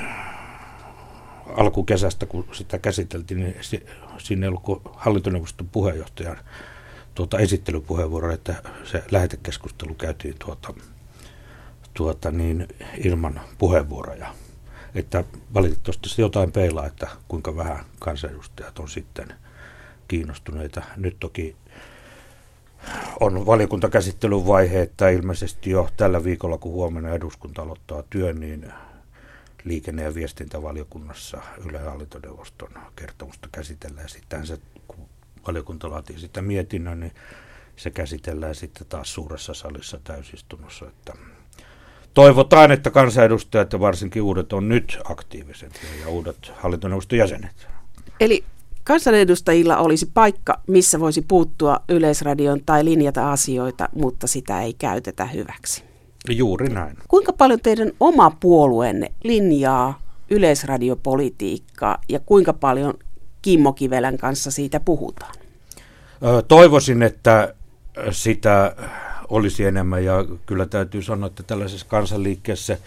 alkukesästä, 1.57 2.27
kun 2.27 2.49
sitä 2.53 2.79
käsiteltiin, 2.79 3.41
niin 3.41 3.57
sinne 4.19 4.47
ei 4.47 4.49
ollut 4.49 4.83
hallintoneuvoston 4.95 5.69
puheenjohtajan 5.69 6.37
tuota 7.15 7.39
esittelypuheenvuoro, 7.39 8.33
että 8.33 8.55
se 8.85 9.05
lähetekeskustelu 9.11 9.95
käytiin 9.95 10.35
tuota, 10.39 10.75
tuota 11.95 12.31
niin, 12.31 12.69
ilman 13.05 13.41
puheenvuoroja 13.59 14.35
että 14.95 15.25
valitettavasti 15.55 16.09
se 16.09 16.23
jotain 16.23 16.53
peilaa, 16.53 16.87
että 16.87 17.09
kuinka 17.29 17.57
vähän 17.57 17.85
kansanedustajat 17.99 18.79
on 18.79 18.89
sitten 18.89 19.35
kiinnostuneita. 20.09 20.83
Nyt 20.97 21.17
toki 21.21 21.57
on 23.21 23.47
valiokuntakäsittelyn 23.47 24.47
vaihe, 24.47 24.83
että 24.83 25.09
ilmeisesti 25.09 25.71
jo 25.71 25.89
tällä 25.97 26.25
viikolla, 26.25 26.59
kun 26.59 26.73
huomenna 26.73 27.11
eduskunta 27.11 27.63
aloittaa 27.63 28.03
työn, 28.11 28.41
niin 28.41 28.73
liikenne- 29.65 30.03
ja 30.03 30.15
viestintävaliokunnassa 30.15 31.43
Yle 31.69 31.79
hallintoneuvoston 31.79 32.71
kertomusta 32.97 33.49
käsitellään. 33.53 34.09
Sitten 34.09 34.47
se, 34.47 34.59
kun 34.89 34.99
valiokunta 35.47 35.91
laatii 35.91 36.19
sitä 36.19 36.43
mietinnön, 36.43 37.01
niin 37.01 37.13
se 37.77 37.91
käsitellään 37.91 38.55
sitten 38.55 38.87
taas 38.87 39.15
suuressa 39.15 39.55
salissa 39.55 40.01
täysistunnossa. 40.05 40.87
Että 40.87 41.13
toivotaan, 42.15 42.73
että 42.73 42.91
kansanedustajat 42.91 43.73
ja 43.73 43.81
varsinkin 43.81 44.23
uudet 44.23 44.53
on 44.53 44.69
nyt 44.69 44.99
aktiivisempia 45.05 45.95
ja 46.01 46.09
uudet 46.09 46.53
hallintoneuvoston 46.57 47.19
jäsenet. 47.19 47.69
Eli 48.21 48.45
kansanedustajilla 48.89 49.77
olisi 49.77 50.11
paikka, 50.15 50.61
missä 50.67 51.01
voisi 51.01 51.23
puuttua 51.23 51.81
yleisradion 51.89 52.61
tai 52.67 52.85
linjata 52.85 53.33
asioita, 53.33 53.89
mutta 53.95 54.27
sitä 54.27 54.63
ei 54.63 54.75
käytetä 54.75 55.27
hyväksi. 55.27 55.85
Juuri 56.31 56.69
näin. 56.69 56.97
Kuinka 57.09 57.33
paljon 57.33 57.61
teidän 57.61 57.93
oma 58.01 58.31
puolueenne 58.41 59.13
linjaa 59.25 60.01
yleisradiopolitiikkaa 60.31 61.99
ja 62.09 62.21
kuinka 62.21 62.53
paljon 62.53 62.95
Kimmo 63.43 63.73
Kivelän 63.73 64.19
kanssa 64.19 64.51
siitä 64.51 64.81
puhutaan? 64.81 65.35
Toivoisin, 66.49 67.03
että 67.03 67.55
sitä 68.11 68.77
olisi 69.29 69.65
enemmän 69.65 70.05
ja 70.05 70.25
kyllä 70.47 70.67
täytyy 70.67 71.03
sanoa, 71.03 71.27
että 71.27 71.43
tällaisessa 71.43 71.87
kansanliikkeessä 71.89 72.79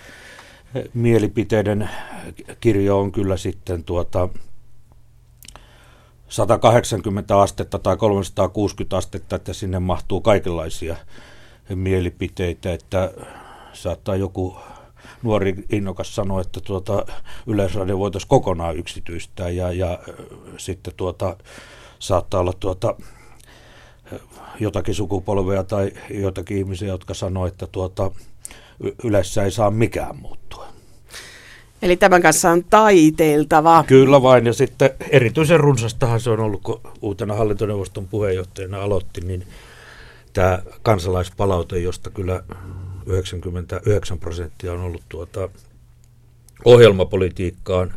mielipiteiden 0.93 1.89
kirjo 2.59 2.99
on 2.99 3.11
kyllä 3.11 3.37
sitten 3.37 3.83
tuota 3.83 4.29
180 6.31 7.41
astetta 7.41 7.79
tai 7.79 7.97
360 7.97 8.97
astetta, 8.97 9.35
että 9.35 9.53
sinne 9.53 9.79
mahtuu 9.79 10.21
kaikenlaisia 10.21 10.95
mielipiteitä, 11.75 12.73
että 12.73 13.13
saattaa 13.73 14.15
joku 14.15 14.57
nuori 15.23 15.55
innokas 15.71 16.15
sanoa, 16.15 16.41
että 16.41 16.59
tuota, 16.59 17.05
Yleisradio 17.47 17.99
voitaisiin 17.99 18.29
kokonaan 18.29 18.77
yksityistää 18.77 19.49
ja, 19.49 19.71
ja 19.71 19.99
sitten 20.57 20.93
tuota, 20.97 21.37
saattaa 21.99 22.39
olla 22.39 22.53
tuota, 22.59 22.95
jotakin 24.59 24.95
sukupolvea 24.95 25.63
tai 25.63 25.91
jotakin 26.09 26.57
ihmisiä, 26.57 26.87
jotka 26.87 27.13
sanoo, 27.13 27.45
että 27.45 27.67
tuota, 27.67 28.11
yleensä 29.03 29.43
ei 29.43 29.51
saa 29.51 29.71
mikään 29.71 30.17
muuttua. 30.17 30.67
Eli 31.81 31.97
tämän 31.97 32.21
kanssa 32.21 32.51
on 32.51 32.63
taiteiltava. 32.63 33.83
Kyllä 33.87 34.21
vain, 34.21 34.45
ja 34.45 34.53
sitten 34.53 34.89
erityisen 35.09 35.59
runsastahan 35.59 36.19
se 36.19 36.29
on 36.29 36.39
ollut, 36.39 36.61
kun 36.63 36.81
uutena 37.01 37.33
hallintoneuvoston 37.33 38.07
puheenjohtajana 38.07 38.81
aloitti, 38.81 39.21
niin 39.21 39.47
tämä 40.33 40.59
kansalaispalaute, 40.81 41.79
josta 41.79 42.09
kyllä 42.09 42.43
99 43.05 44.19
prosenttia 44.19 44.73
on 44.73 44.81
ollut 44.81 45.03
tuota 45.09 45.49
ohjelmapolitiikkaan 46.65 47.93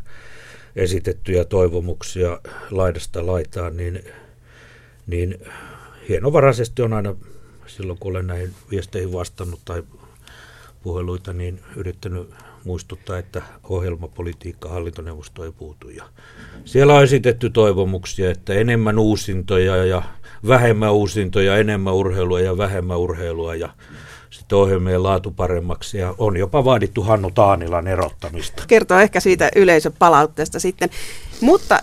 esitettyjä 0.76 1.44
toivomuksia 1.44 2.40
laidasta 2.70 3.26
laitaan, 3.26 3.76
niin, 3.76 4.04
niin 5.06 5.38
hienovaraisesti 6.08 6.82
on 6.82 6.92
aina 6.92 7.14
silloin, 7.66 7.98
kun 7.98 8.10
olen 8.10 8.26
näihin 8.26 8.54
viesteihin 8.70 9.12
vastannut 9.12 9.60
tai 9.64 9.82
puheluita, 10.84 11.32
niin 11.32 11.60
yrittänyt 11.76 12.30
muistuttaa, 12.64 13.18
että 13.18 13.42
ohjelmapolitiikka 13.68 14.68
hallintoneuvosto 14.68 15.44
ei 15.44 15.52
puutu. 15.52 15.88
Ja 15.88 16.04
siellä 16.64 16.94
on 16.94 17.02
esitetty 17.02 17.50
toivomuksia, 17.50 18.30
että 18.30 18.54
enemmän 18.54 18.98
uusintoja 18.98 19.84
ja 19.84 20.02
vähemmän 20.48 20.92
uusintoja, 20.92 21.56
enemmän 21.56 21.94
urheilua 21.94 22.40
ja 22.40 22.58
vähemmän 22.58 22.98
urheilua 22.98 23.54
ja 23.54 23.68
sitten 24.30 24.58
ohjelmien 24.58 25.02
laatu 25.02 25.30
paremmaksi 25.30 25.98
ja 25.98 26.14
on 26.18 26.36
jopa 26.36 26.64
vaadittu 26.64 27.02
Hannu 27.02 27.30
Taanilan 27.30 27.86
erottamista. 27.86 28.64
Kertoo 28.66 28.98
ehkä 28.98 29.20
siitä 29.20 29.48
yleisöpalautteesta 29.56 30.60
sitten, 30.60 30.90
mutta 31.40 31.78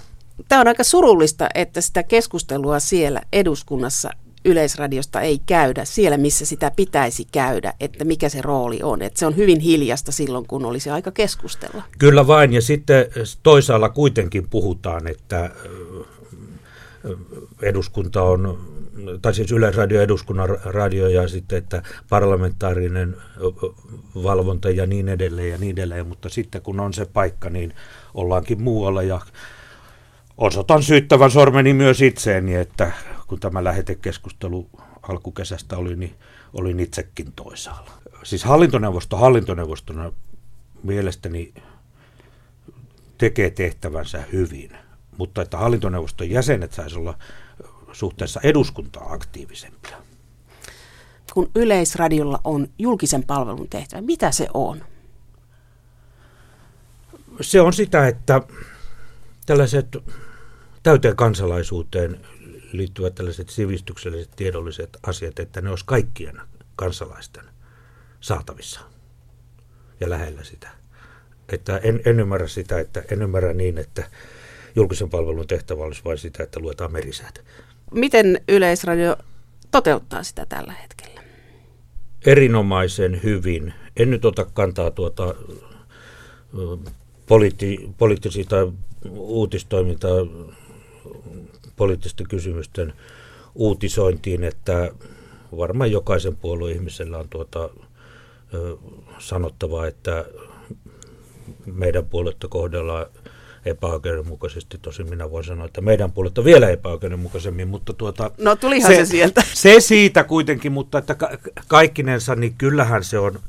tämä 0.47 0.61
on 0.61 0.67
aika 0.67 0.83
surullista, 0.83 1.49
että 1.55 1.81
sitä 1.81 2.03
keskustelua 2.03 2.79
siellä 2.79 3.21
eduskunnassa 3.33 4.09
Yleisradiosta 4.45 5.21
ei 5.21 5.39
käydä 5.45 5.85
siellä, 5.85 6.17
missä 6.17 6.45
sitä 6.45 6.71
pitäisi 6.75 7.27
käydä, 7.31 7.73
että 7.79 8.05
mikä 8.05 8.29
se 8.29 8.41
rooli 8.41 8.79
on. 8.83 9.01
Että 9.01 9.19
se 9.19 9.25
on 9.25 9.35
hyvin 9.35 9.59
hiljasta 9.59 10.11
silloin, 10.11 10.47
kun 10.47 10.65
olisi 10.65 10.89
aika 10.89 11.11
keskustella. 11.11 11.83
Kyllä 11.97 12.27
vain, 12.27 12.53
ja 12.53 12.61
sitten 12.61 13.05
toisaalla 13.43 13.89
kuitenkin 13.89 14.49
puhutaan, 14.49 15.07
että 15.07 15.49
eduskunta 17.61 18.23
on, 18.23 18.59
tai 19.21 19.33
siis 19.33 19.51
Yleisradio 19.51 20.01
eduskunnan 20.01 20.49
radio 20.63 21.07
ja 21.07 21.27
sitten, 21.27 21.57
että 21.57 21.83
parlamentaarinen 22.09 23.17
valvonta 24.23 24.69
ja 24.69 24.85
niin 24.85 25.09
edelleen 25.09 25.49
ja 25.49 25.57
niin 25.57 25.71
edelleen, 25.71 26.07
mutta 26.07 26.29
sitten 26.29 26.61
kun 26.61 26.79
on 26.79 26.93
se 26.93 27.05
paikka, 27.05 27.49
niin 27.49 27.73
ollaankin 28.13 28.61
muualla 28.61 29.03
ja 29.03 29.19
osoitan 30.37 30.83
syyttävän 30.83 31.31
sormeni 31.31 31.73
myös 31.73 32.01
itseeni, 32.01 32.55
että 32.55 32.91
kun 33.31 33.39
tämä 33.39 33.63
lähetekeskustelu 33.63 34.69
alkukesästä 35.01 35.77
oli, 35.77 35.95
niin 35.95 36.15
olin 36.53 36.79
itsekin 36.79 37.33
toisaalla. 37.35 37.91
Siis 38.23 38.43
hallintoneuvosto 38.43 39.17
hallintoneuvostona 39.17 40.11
mielestäni 40.83 41.53
tekee 43.17 43.49
tehtävänsä 43.49 44.23
hyvin, 44.31 44.77
mutta 45.17 45.41
että 45.41 45.57
hallintoneuvoston 45.57 46.29
jäsenet 46.29 46.73
saisi 46.73 46.95
olla 46.95 47.17
suhteessa 47.91 48.39
eduskuntaa 48.43 49.13
aktiivisempia. 49.13 49.97
Kun 51.33 51.51
Yleisradiolla 51.55 52.41
on 52.43 52.67
julkisen 52.79 53.23
palvelun 53.23 53.69
tehtävä, 53.69 54.01
mitä 54.01 54.31
se 54.31 54.47
on? 54.53 54.83
Se 57.41 57.61
on 57.61 57.73
sitä, 57.73 58.07
että 58.07 58.41
tällaiset 59.45 59.97
täyteen 60.83 61.15
kansalaisuuteen 61.15 62.25
liittyvät 62.71 63.15
tällaiset 63.15 63.49
sivistykselliset 63.49 64.31
tiedolliset 64.35 64.97
asiat, 65.03 65.39
että 65.39 65.61
ne 65.61 65.69
olisi 65.69 65.85
kaikkien 65.85 66.41
kansalaisten 66.75 67.43
saatavissa 68.19 68.79
ja 69.99 70.09
lähellä 70.09 70.43
sitä. 70.43 70.69
Että 71.49 71.77
en, 71.77 72.01
en 72.05 72.19
ymmärrä 72.19 72.47
sitä, 72.47 72.79
että 72.79 73.03
en 73.11 73.21
ymmärrä 73.21 73.53
niin, 73.53 73.77
että 73.77 74.03
julkisen 74.75 75.09
palvelun 75.09 75.47
tehtävä 75.47 75.83
olisi 75.83 76.01
vain 76.05 76.17
sitä, 76.17 76.43
että 76.43 76.59
luetaan 76.59 76.91
merisäät. 76.91 77.43
Miten 77.91 78.41
Yleisradio 78.47 79.15
toteuttaa 79.71 80.23
sitä 80.23 80.45
tällä 80.45 80.73
hetkellä? 80.73 81.21
Erinomaisen 82.25 83.23
hyvin. 83.23 83.73
En 83.97 84.09
nyt 84.09 84.25
ota 84.25 84.45
kantaa 84.45 84.91
tuota 84.91 85.35
poliitti, 87.25 87.89
poliittisia 87.97 88.45
tai 88.45 88.71
uutistoimintaa 89.09 90.17
poliittisten 91.81 92.27
kysymysten 92.27 92.93
uutisointiin, 93.55 94.43
että 94.43 94.91
varmaan 95.57 95.91
jokaisen 95.91 96.35
puolueen 96.35 96.75
ihmisellä 96.75 97.17
on 97.17 97.29
tuota, 97.29 97.69
sanottavaa, 99.19 99.87
että 99.87 100.25
meidän 101.65 102.05
puoletta 102.05 102.47
kohdellaan 102.47 103.05
epäoikeudenmukaisesti. 103.65 104.77
Tosin 104.81 105.09
minä 105.09 105.31
voin 105.31 105.43
sanoa, 105.43 105.65
että 105.65 105.81
meidän 105.81 106.11
puoletta 106.11 106.43
vielä 106.43 106.69
epäoikeudenmukaisemmin, 106.69 107.67
mutta 107.67 107.93
tuota... 107.93 108.31
No 108.37 108.55
tulihan 108.55 108.91
se, 108.91 108.95
se 108.95 109.05
sieltä. 109.05 109.43
Se 109.53 109.79
siitä 109.79 110.23
kuitenkin, 110.23 110.71
mutta 110.71 110.97
että 110.97 111.15
ka- 111.15 111.37
kaikkinensa, 111.67 112.35
niin 112.35 112.53
kyllähän 112.53 113.03
se 113.03 113.19
on 113.19 113.39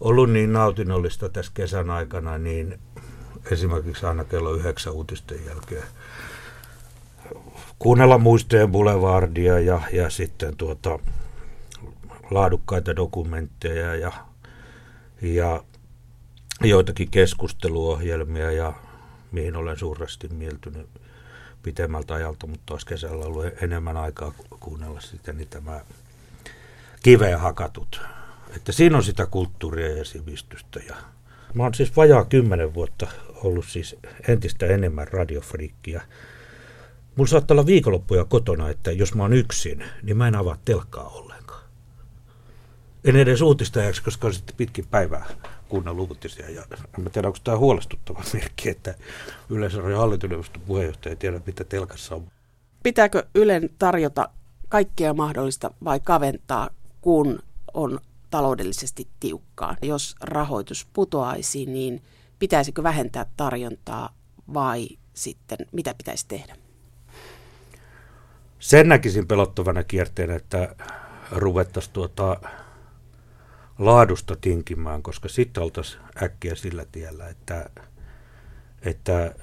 ollut 0.00 0.30
niin 0.30 0.52
nautinnollista 0.52 1.28
tässä 1.28 1.52
kesän 1.54 1.90
aikana, 1.90 2.38
niin 2.38 2.78
esimerkiksi 3.50 4.06
aina 4.06 4.24
kello 4.24 4.54
yhdeksän 4.54 4.92
uutisten 4.92 5.38
jälkeen 5.46 5.84
kuunnella 7.78 8.18
muistojen 8.18 8.72
boulevardia 8.72 9.58
ja, 9.58 9.80
ja 9.92 10.10
sitten 10.10 10.56
tuota, 10.56 10.98
laadukkaita 12.30 12.96
dokumentteja 12.96 13.94
ja, 13.94 14.12
ja 15.22 15.64
joitakin 16.60 17.10
keskusteluohjelmia 17.10 18.52
ja 18.52 18.72
mihin 19.32 19.56
olen 19.56 19.78
suuresti 19.78 20.28
mieltynyt 20.28 20.88
pitemmältä 21.62 22.14
ajalta, 22.14 22.46
mutta 22.46 22.74
olisi 22.74 22.86
kesällä 22.86 23.24
ollut 23.24 23.46
enemmän 23.62 23.96
aikaa 23.96 24.32
kuunnella 24.60 25.00
sitten 25.00 25.36
niin 25.36 25.48
tämä 25.48 25.80
kiveen 27.02 27.40
hakatut. 27.40 28.00
Että 28.56 28.72
siinä 28.72 28.96
on 28.96 29.02
sitä 29.02 29.26
kulttuuria 29.26 29.96
ja 29.96 30.04
sivistystä. 30.04 30.80
Ja 30.88 30.96
mä 31.54 31.62
oon 31.62 31.74
siis 31.74 31.96
vajaa 31.96 32.24
kymmenen 32.24 32.74
vuotta 32.74 33.06
ollut 33.34 33.64
siis 33.68 33.96
entistä 34.28 34.66
enemmän 34.66 35.08
radiofriikkiä 35.08 36.02
Mulla 37.18 37.28
saattaa 37.28 37.54
olla 37.54 37.66
viikonloppuja 37.66 38.24
kotona, 38.24 38.68
että 38.68 38.92
jos 38.92 39.14
mä 39.14 39.22
oon 39.22 39.32
yksin, 39.32 39.84
niin 40.02 40.16
mä 40.16 40.28
en 40.28 40.34
avaa 40.34 40.56
telkkaa 40.64 41.08
ollenkaan. 41.08 41.62
En 43.04 43.16
edes 43.16 43.40
uutistajaksi, 43.42 44.02
koska 44.02 44.26
on 44.26 44.34
sitten 44.34 44.56
pitkin 44.56 44.86
päivää 44.86 45.26
kuunnellut 45.68 46.10
uutisia. 46.10 46.50
Ja 46.50 46.62
en 46.98 47.10
tiedä, 47.12 47.28
onko 47.28 47.38
tämä 47.44 47.56
huolestuttava 47.56 48.22
merkki, 48.32 48.68
että 48.68 48.94
Yleisradion 49.50 50.00
hallintoneuvoston 50.00 50.62
puheenjohtaja 50.66 51.10
ei 51.10 51.16
tiedä, 51.16 51.40
mitä 51.46 51.64
telkassa 51.64 52.14
on. 52.14 52.28
Pitääkö 52.82 53.26
Ylen 53.34 53.70
tarjota 53.78 54.28
kaikkea 54.68 55.14
mahdollista 55.14 55.70
vai 55.84 56.00
kaventaa, 56.00 56.70
kun 57.00 57.38
on 57.74 58.00
taloudellisesti 58.30 59.08
tiukkaa? 59.20 59.76
Jos 59.82 60.14
rahoitus 60.20 60.86
putoaisi, 60.92 61.66
niin 61.66 62.02
pitäisikö 62.38 62.82
vähentää 62.82 63.26
tarjontaa 63.36 64.14
vai 64.54 64.88
sitten 65.14 65.58
mitä 65.72 65.94
pitäisi 65.94 66.24
tehdä? 66.28 66.56
Sen 68.58 68.88
näkisin 68.88 69.26
pelottavana 69.26 69.84
kierteenä, 69.84 70.34
että 70.34 70.74
ruvettaisiin 71.30 71.92
tuota 71.92 72.40
laadusta 73.78 74.36
tinkimään, 74.40 75.02
koska 75.02 75.28
sitten 75.28 75.62
oltaisiin 75.62 76.02
äkkiä 76.22 76.54
sillä 76.54 76.84
tiellä, 76.92 77.28
että, 77.28 77.70
että 78.82 79.34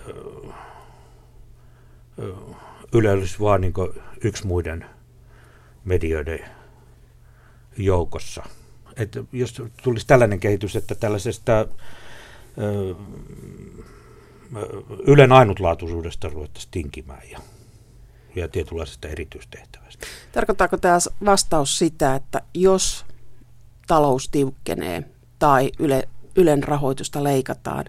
Yle 2.93 3.12
olisi 3.12 3.39
vaan 3.39 3.62
niin 3.62 3.73
yksi 4.23 4.47
muiden 4.47 4.86
medioiden 5.86 6.39
joukossa. 7.78 8.43
Että 8.95 9.23
jos 9.32 9.62
tulisi 9.84 10.08
tällainen 10.08 10.39
kehitys, 10.39 10.75
että 10.75 10.95
tällaisesta 10.95 11.67
Ylen 15.08 15.32
ainutlaatuisuudesta 15.32 16.30
ruvettaisiin 16.30 16.71
tinkimään 16.71 17.30
ja, 17.32 17.39
ja 18.36 18.48
tietynlaisesta 18.48 19.08
erityistehtävästä. 19.08 20.08
Tarkoittaako 20.32 20.78
tämä 20.78 20.98
vastaus 21.26 21.78
sitä, 21.78 22.15
että 22.15 22.41
jos 22.54 23.06
talous 23.88 24.30
tiukkenee 24.30 25.04
tai 25.39 25.71
Yle, 25.80 26.08
Ylen 26.36 26.63
rahoitusta 26.63 27.24
leikataan, 27.24 27.86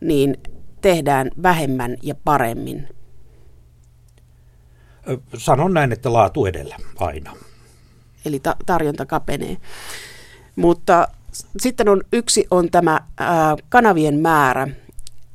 niin 0.00 0.36
tehdään 0.80 1.30
vähemmän 1.42 1.96
ja 2.02 2.14
paremmin? 2.14 2.88
Sanon 5.36 5.74
näin, 5.74 5.92
että 5.92 6.12
laatu 6.12 6.46
edellä 6.46 6.76
aina. 6.96 7.36
Eli 8.24 8.40
ta- 8.40 8.56
tarjonta 8.66 9.06
kapenee. 9.06 9.56
Mutta 10.56 11.08
sitten 11.60 11.88
on 11.88 12.02
yksi 12.12 12.46
on 12.50 12.70
tämä 12.70 13.00
ää, 13.18 13.56
kanavien 13.68 14.18
määrä. 14.18 14.68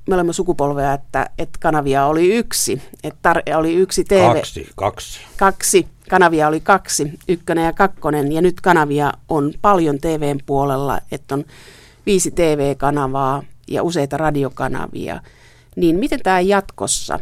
Me 0.09 0.15
olemme 0.15 0.33
sukupolvea, 0.33 0.93
että, 0.93 1.29
että 1.37 1.59
kanavia 1.61 2.05
oli 2.05 2.35
yksi. 2.35 2.81
Että 3.03 3.33
tar- 3.33 3.55
oli 3.55 3.73
yksi 3.73 4.03
TV. 4.03 4.33
Kaksi, 4.33 4.69
kaksi. 4.75 5.19
Kaksi. 5.37 5.87
Kanavia 6.09 6.47
oli 6.47 6.59
kaksi, 6.59 7.19
ykkönen 7.27 7.65
ja 7.65 7.73
kakkonen. 7.73 8.31
Ja 8.31 8.41
nyt 8.41 8.61
kanavia 8.61 9.13
on 9.29 9.53
paljon 9.61 9.99
TVn 9.99 10.39
puolella, 10.45 10.99
että 11.11 11.35
on 11.35 11.45
viisi 12.05 12.31
TV-kanavaa 12.31 13.43
ja 13.67 13.83
useita 13.83 14.17
radiokanavia. 14.17 15.21
Niin 15.75 15.95
miten 15.95 16.19
tämä 16.23 16.39
jatkossa? 16.39 17.19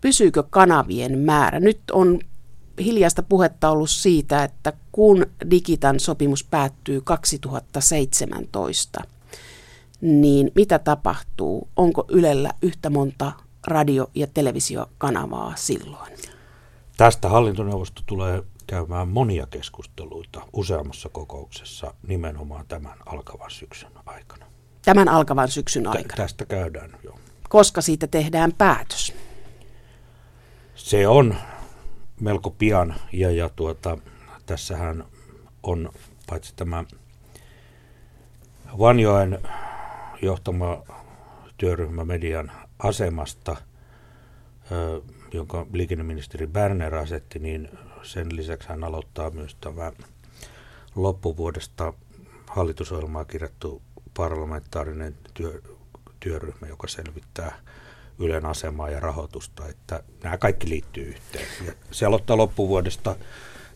Pysyykö 0.00 0.42
kanavien 0.50 1.18
määrä? 1.18 1.60
Nyt 1.60 1.80
on 1.92 2.18
hiljaista 2.84 3.22
puhetta 3.22 3.70
ollut 3.70 3.90
siitä, 3.90 4.44
että 4.44 4.72
kun 4.92 5.26
Digitan 5.50 6.00
sopimus 6.00 6.44
päättyy 6.44 7.00
2017, 7.00 9.00
niin 10.00 10.50
mitä 10.54 10.78
tapahtuu? 10.78 11.68
Onko 11.76 12.04
Ylellä 12.08 12.50
yhtä 12.62 12.90
monta 12.90 13.32
radio- 13.66 14.10
ja 14.14 14.26
televisiokanavaa 14.26 15.52
silloin? 15.56 16.12
Tästä 16.96 17.28
hallintoneuvosto 17.28 18.02
tulee 18.06 18.42
käymään 18.66 19.08
monia 19.08 19.46
keskusteluita 19.46 20.42
useammassa 20.52 21.08
kokouksessa 21.08 21.94
nimenomaan 22.06 22.66
tämän 22.68 22.98
alkavan 23.06 23.50
syksyn 23.50 23.92
aikana. 24.06 24.46
Tämän 24.84 25.08
alkavan 25.08 25.48
syksyn 25.48 25.86
aikana? 25.86 26.16
tästä 26.16 26.46
käydään 26.46 26.96
jo. 27.04 27.14
Koska 27.48 27.80
siitä 27.80 28.06
tehdään 28.06 28.52
päätös? 28.52 29.12
Se 30.74 31.08
on 31.08 31.34
melko 32.20 32.50
pian 32.50 32.94
ja, 33.12 33.30
ja 33.30 33.48
tuota, 33.48 33.98
tässähän 34.46 35.04
on 35.62 35.90
paitsi 36.26 36.52
tämä 36.56 36.84
Vanjoen 38.78 39.38
johtama 40.24 40.82
työryhmä 41.56 42.04
median 42.04 42.52
asemasta, 42.78 43.56
jonka 45.32 45.66
liikenneministeri 45.72 46.46
Berner 46.46 46.94
asetti, 46.94 47.38
niin 47.38 47.68
sen 48.02 48.36
lisäksi 48.36 48.68
hän 48.68 48.84
aloittaa 48.84 49.30
myös 49.30 49.54
tämä 49.60 49.92
loppuvuodesta 50.94 51.92
hallitusohjelmaa 52.46 53.24
kirjattu 53.24 53.82
parlamentaarinen 54.16 55.14
työ, 55.34 55.62
työryhmä, 56.20 56.66
joka 56.66 56.88
selvittää 56.88 57.60
Ylen 58.18 58.46
asemaa 58.46 58.90
ja 58.90 59.00
rahoitusta, 59.00 59.68
että 59.68 60.02
nämä 60.22 60.38
kaikki 60.38 60.68
liittyy 60.68 61.04
yhteen. 61.04 61.46
Ja 61.66 61.72
se 61.90 62.06
aloittaa 62.06 62.36
loppuvuodesta 62.36 63.16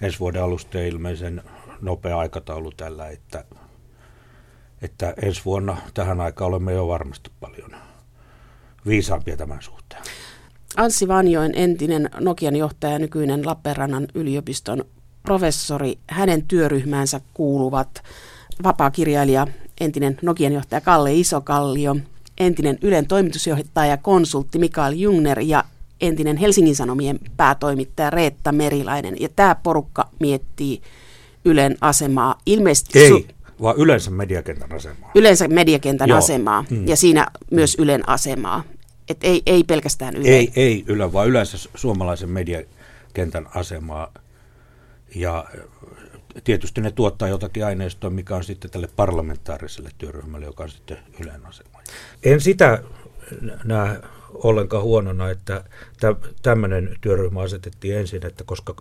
ensi 0.01 0.19
vuoden 0.19 0.43
alusta 0.43 0.79
ilmeisen 0.79 1.43
nopea 1.81 2.19
aikataulu 2.19 2.71
tällä, 2.71 3.09
että, 3.09 3.45
että 4.83 5.15
ensi 5.23 5.43
vuonna 5.45 5.77
tähän 5.95 6.21
aikaan 6.21 6.49
olemme 6.49 6.73
jo 6.73 6.89
varmasti 6.89 7.31
paljon 7.41 7.71
viisaampia 8.87 9.37
tämän 9.37 9.63
suhteen. 9.63 10.03
Anssi 10.77 11.09
Vanjoen 11.09 11.53
entinen 11.55 12.11
Nokian 12.21 12.57
johtaja, 12.57 12.99
nykyinen 12.99 13.47
Lappeenrannan 13.47 14.09
yliopiston 14.15 14.85
professori, 15.23 15.99
hänen 16.07 16.43
työryhmäänsä 16.43 17.21
kuuluvat 17.35 18.03
vapaakirjailija, 18.63 19.47
entinen 19.81 20.19
Nokian 20.23 20.53
johtaja 20.53 20.81
Kalle 20.81 21.15
Isokallio, 21.15 21.97
entinen 22.39 22.79
Ylen 22.83 23.07
toimitusjohtaja 23.07 23.97
konsultti 23.97 24.59
Mikael 24.59 24.93
Jungner 24.93 25.41
ja 25.41 25.65
entinen 26.01 26.37
Helsingin 26.37 26.77
Sanomien 26.77 27.19
päätoimittaja 27.37 28.11
Reetta 28.11 28.53
Merilainen. 28.53 29.17
Ja 29.21 29.29
tämä 29.37 29.55
porukka 29.63 30.09
miettii 30.21 30.83
Ylen 31.45 31.77
asemaa 31.81 32.39
ilmeisesti... 32.47 32.99
Ei, 32.99 33.11
su- 33.11 33.38
vaan 33.63 33.77
yleensä 33.77 34.11
mediakentän 34.11 34.73
asemaa. 34.73 35.11
Yleensä 35.15 35.49
mediakentän 35.49 36.09
Joo. 36.09 36.19
asemaa 36.19 36.65
mm. 36.71 36.89
ja 36.89 36.97
siinä 36.97 37.27
myös 37.51 37.77
Ylen 37.79 38.09
asemaa. 38.09 38.65
Et 39.09 39.19
ei, 39.23 39.43
ei 39.47 39.65
pelkästään 39.65 40.17
Yle. 40.17 40.29
Ei, 40.29 40.53
ei 40.57 40.85
Yle, 40.87 41.13
vaan 41.13 41.29
yleensä 41.29 41.69
suomalaisen 41.75 42.31
mediakentän 42.31 43.49
asemaa. 43.55 44.13
Ja 45.15 45.45
tietysti 46.45 46.81
ne 46.81 46.91
tuottaa 46.91 47.29
jotakin 47.29 47.65
aineistoa, 47.65 48.11
mikä 48.11 48.37
on 48.37 48.45
sitten 48.45 48.71
tälle 48.71 48.89
parlamentaariselle 48.97 49.91
työryhmälle, 49.99 50.47
joka 50.47 50.63
on 50.63 50.71
sitten 50.71 50.99
Ylen 51.21 51.47
asema. 51.47 51.81
En 52.23 52.41
sitä 52.41 52.83
näe 53.65 54.01
ollenkaan 54.35 54.83
huonona, 54.83 55.31
että 55.31 55.65
tämmöinen 56.43 56.97
työryhmä 57.01 57.41
asetettiin 57.41 57.97
ensin, 57.97 58.27
että 58.27 58.45
koska 58.45 58.75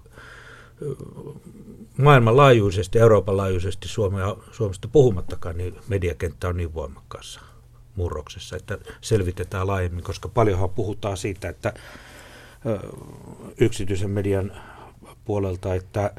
maailmanlaajuisesti, 1.97 2.99
Euroopan 2.99 3.38
laajuisesti 3.38 3.88
Suomea, 3.88 4.36
Suomesta 4.51 4.88
puhumattakaan, 4.88 5.57
niin 5.57 5.75
mediakenttä 5.88 6.47
on 6.47 6.57
niin 6.57 6.73
voimakkaassa 6.73 7.41
murroksessa, 7.95 8.55
että 8.55 8.77
selvitetään 9.01 9.67
laajemmin, 9.67 10.03
koska 10.03 10.29
paljonhan 10.29 10.69
puhutaan 10.69 11.17
siitä, 11.17 11.49
että 11.49 11.73
yksityisen 13.60 14.12
median 14.12 14.51
puolelta, 15.25 15.75
että 15.75 16.13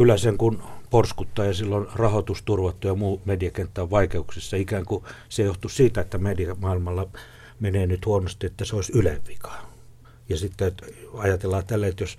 yleensä 0.00 0.32
kun 0.38 0.62
porskuttaa 0.90 1.44
ja 1.44 1.54
silloin 1.54 1.86
rahoitus 1.94 2.42
turvattu 2.42 2.86
ja 2.86 2.94
muu 2.94 3.22
mediakenttä 3.24 3.82
on 3.82 3.90
vaikeuksissa. 3.90 4.56
Ikään 4.56 4.84
kuin 4.84 5.04
se 5.28 5.42
johtuu 5.42 5.68
siitä, 5.68 6.00
että 6.00 6.18
mediamaailmalla 6.18 7.06
menee 7.60 7.86
nyt 7.86 8.06
huonosti, 8.06 8.46
että 8.46 8.64
se 8.64 8.76
olisi 8.76 8.92
Ylen. 8.98 9.22
Ja 10.28 10.36
sitten 10.36 10.68
että 10.68 10.86
ajatellaan 11.14 11.66
tälle, 11.66 11.88
että 11.88 12.02
jos 12.02 12.16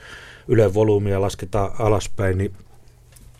Ylen 0.47 0.73
volyymia 0.73 1.21
lasketaan 1.21 1.71
alaspäin, 1.79 2.37
niin 2.37 2.53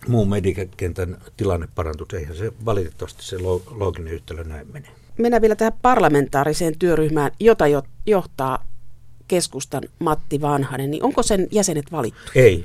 muun 0.08 0.28
mediakentän 0.28 1.16
tilanne 1.36 1.68
parantuu. 1.74 2.06
Eihän 2.12 2.36
se 2.36 2.52
valitettavasti 2.64 3.24
se 3.24 3.38
looginen 3.70 4.12
yhtälö 4.12 4.44
näin 4.44 4.72
mene. 4.72 4.88
Mennään 5.18 5.42
vielä 5.42 5.56
tähän 5.56 5.72
parlamentaariseen 5.82 6.78
työryhmään, 6.78 7.30
jota 7.40 7.64
johtaa 8.06 8.66
keskustan 9.28 9.82
Matti 9.98 10.40
Vanhanen. 10.40 10.90
Niin 10.90 11.04
onko 11.04 11.22
sen 11.22 11.48
jäsenet 11.50 11.92
valittu? 11.92 12.20
Ei 12.34 12.64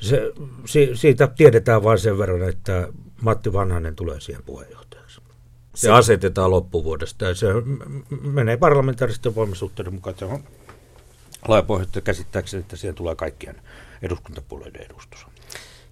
se, 0.00 0.32
si, 0.64 0.90
siitä 0.94 1.26
tiedetään 1.26 1.82
vain 1.82 1.98
sen 1.98 2.18
verran, 2.18 2.48
että 2.48 2.88
Matti 3.22 3.52
Vanhanen 3.52 3.96
tulee 3.96 4.20
siihen 4.20 4.42
puheenjohtajaksi. 4.42 5.20
Se, 5.74 5.80
se 5.80 5.90
asetetaan 5.90 6.50
loppuvuodesta 6.50 7.24
ja 7.24 7.34
se 7.34 7.46
menee 8.22 8.56
parlamentaaristen 8.56 9.34
voimasuhteiden 9.34 9.94
mukaan. 9.94 10.16
Se 10.18 10.24
on 10.24 10.44
laajapohjaista 11.48 12.00
käsittääkseni, 12.00 12.60
että 12.60 12.76
siihen 12.76 12.94
tulee 12.94 13.14
kaikkien 13.14 13.56
eduskuntapuolueiden 14.02 14.82
edustus. 14.82 15.26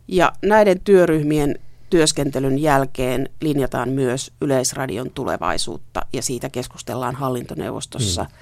Ja 0.09 0.33
näiden 0.43 0.81
työryhmien 0.81 1.59
työskentelyn 1.91 2.59
jälkeen 2.59 3.29
linjataan 3.41 3.89
myös 3.89 4.33
Yleisradion 4.41 5.11
tulevaisuutta 5.11 6.01
ja 6.13 6.23
siitä 6.23 6.49
keskustellaan 6.49 7.15
hallintoneuvostossa. 7.15 8.25
Hmm. 8.25 8.33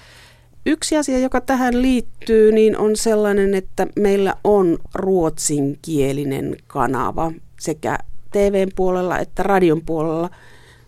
Yksi 0.65 0.97
asia, 0.97 1.19
joka 1.19 1.41
tähän 1.41 1.81
liittyy, 1.81 2.51
niin 2.51 2.77
on 2.77 2.95
sellainen, 2.95 3.55
että 3.55 3.87
meillä 3.95 4.35
on 4.43 4.77
ruotsinkielinen 4.93 6.57
kanava 6.67 7.31
sekä 7.59 7.97
TVn 8.31 8.69
puolella 8.75 9.19
että 9.19 9.43
radion 9.43 9.81
puolella 9.81 10.29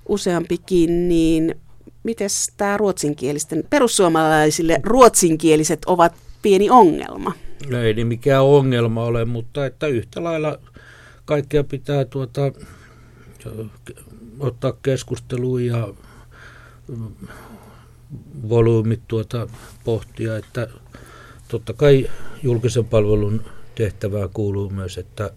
useampikin, 0.10 1.10
niin 1.10 1.56
miten 2.04 2.30
tämä 2.58 2.78
ruotsinkielisten, 2.78 3.64
perussuomalaisille 3.70 4.80
ruotsinkieliset 4.84 5.80
ovat 5.86 6.14
pieni 6.42 6.70
ongelma? 6.70 7.34
Ei 7.84 7.94
niin 7.94 8.08
mikään 8.08 8.44
ongelma 8.44 9.04
ole, 9.04 9.26
mutta 9.26 9.66
että 9.66 9.88
yhtä 9.88 10.24
lailla 10.24 10.60
kaikkea 11.26 11.64
pitää 11.64 12.06
tuota, 12.06 12.42
ottaa 14.40 14.74
keskusteluun 14.84 15.66
ja 15.66 15.88
volyymit 18.50 19.02
tuota 19.08 19.48
pohtia, 19.84 20.38
että 20.38 20.68
totta 21.48 21.74
kai 21.74 22.10
julkisen 22.44 22.86
palvelun 22.86 23.46
tehtävää 23.76 24.30
kuuluu 24.34 24.70
myös, 24.70 24.98
että 24.98 25.30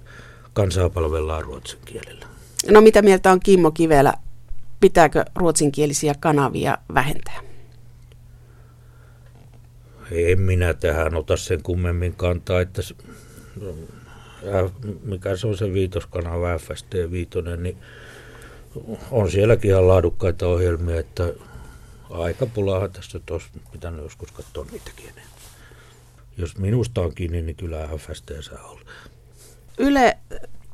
kansaa 0.53 0.91
palvellaan 0.91 1.45
ruotsin 1.45 1.79
kielellä. 1.85 2.27
No 2.71 2.81
mitä 2.81 3.03
mieltä 3.03 3.33
on 3.33 3.41
Kimmo 3.41 3.71
Kivelä? 3.71 4.15
Pitääkö 4.85 5.25
ruotsinkielisiä 5.35 6.15
kanavia 6.21 6.79
vähentää? 6.95 7.41
En 10.11 10.41
minä 10.41 10.75
tähän 10.75 11.15
ota 11.15 11.37
sen 11.37 11.63
kummemmin 11.63 12.15
kantaa, 12.15 12.61
että 12.61 12.83
mikä 15.03 15.37
se 15.37 15.47
on 15.47 15.57
se 15.57 15.73
viitoskanava 15.73 16.59
FST 16.59 16.95
viitonen, 17.11 17.63
niin 17.63 17.77
on 19.11 19.31
sielläkin 19.31 19.71
ihan 19.71 19.89
laadukkaita 19.89 20.47
ohjelmia, 20.47 21.01
että 21.01 21.33
aika 22.11 22.47
pulahan 22.47 22.93
tässä 22.93 23.21
olisi 23.31 23.47
pitänyt 23.73 24.03
joskus 24.03 24.33
katsoa 24.33 24.67
niitäkin 24.73 25.05
enemmän. 25.05 25.39
Jos 26.37 26.59
minusta 26.59 27.01
on 27.01 27.15
kiinni, 27.15 27.43
niin 27.43 27.57
kyllä 27.57 27.89
FST 27.97 28.33
saa 28.41 28.69
olla. 28.69 28.81
Yle 29.79 30.19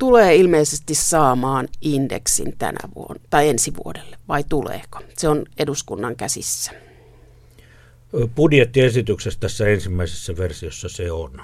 tulee 0.01 0.37
ilmeisesti 0.37 0.95
saamaan 0.95 1.69
indeksin 1.81 2.55
tänä 2.59 2.79
vuonna 2.95 3.23
tai 3.31 3.49
ensi 3.49 3.73
vuodelle, 3.85 4.17
vai 4.29 4.45
tuleeko? 4.49 4.99
Se 5.19 5.29
on 5.29 5.45
eduskunnan 5.59 6.17
käsissä. 6.17 6.73
Budjettiesityksessä 8.35 9.41
tässä 9.41 9.69
ensimmäisessä 9.69 10.37
versiossa 10.37 10.89
se 10.89 11.13
on. 11.13 11.43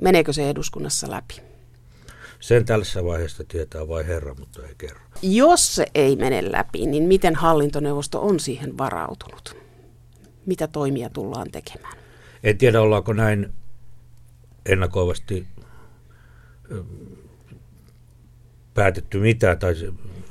Meneekö 0.00 0.32
se 0.32 0.50
eduskunnassa 0.50 1.10
läpi? 1.10 1.34
Sen 2.40 2.64
tällaisessa 2.64 3.04
vaiheessa 3.04 3.44
tietää 3.48 3.88
vain 3.88 4.06
herra, 4.06 4.34
mutta 4.34 4.66
ei 4.66 4.74
kerro. 4.78 5.00
Jos 5.22 5.74
se 5.74 5.86
ei 5.94 6.16
mene 6.16 6.52
läpi, 6.52 6.86
niin 6.86 7.02
miten 7.04 7.34
hallintoneuvosto 7.34 8.22
on 8.22 8.40
siihen 8.40 8.78
varautunut? 8.78 9.56
Mitä 10.46 10.66
toimia 10.66 11.10
tullaan 11.10 11.50
tekemään? 11.50 11.98
En 12.42 12.58
tiedä, 12.58 12.80
ollaanko 12.80 13.12
näin 13.12 13.52
ennakoivasti 14.66 15.46
päätetty 18.78 19.18
mitään 19.18 19.58
tai 19.58 19.74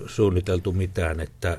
suunniteltu 0.05 0.73
mitään, 0.73 1.19
että 1.19 1.57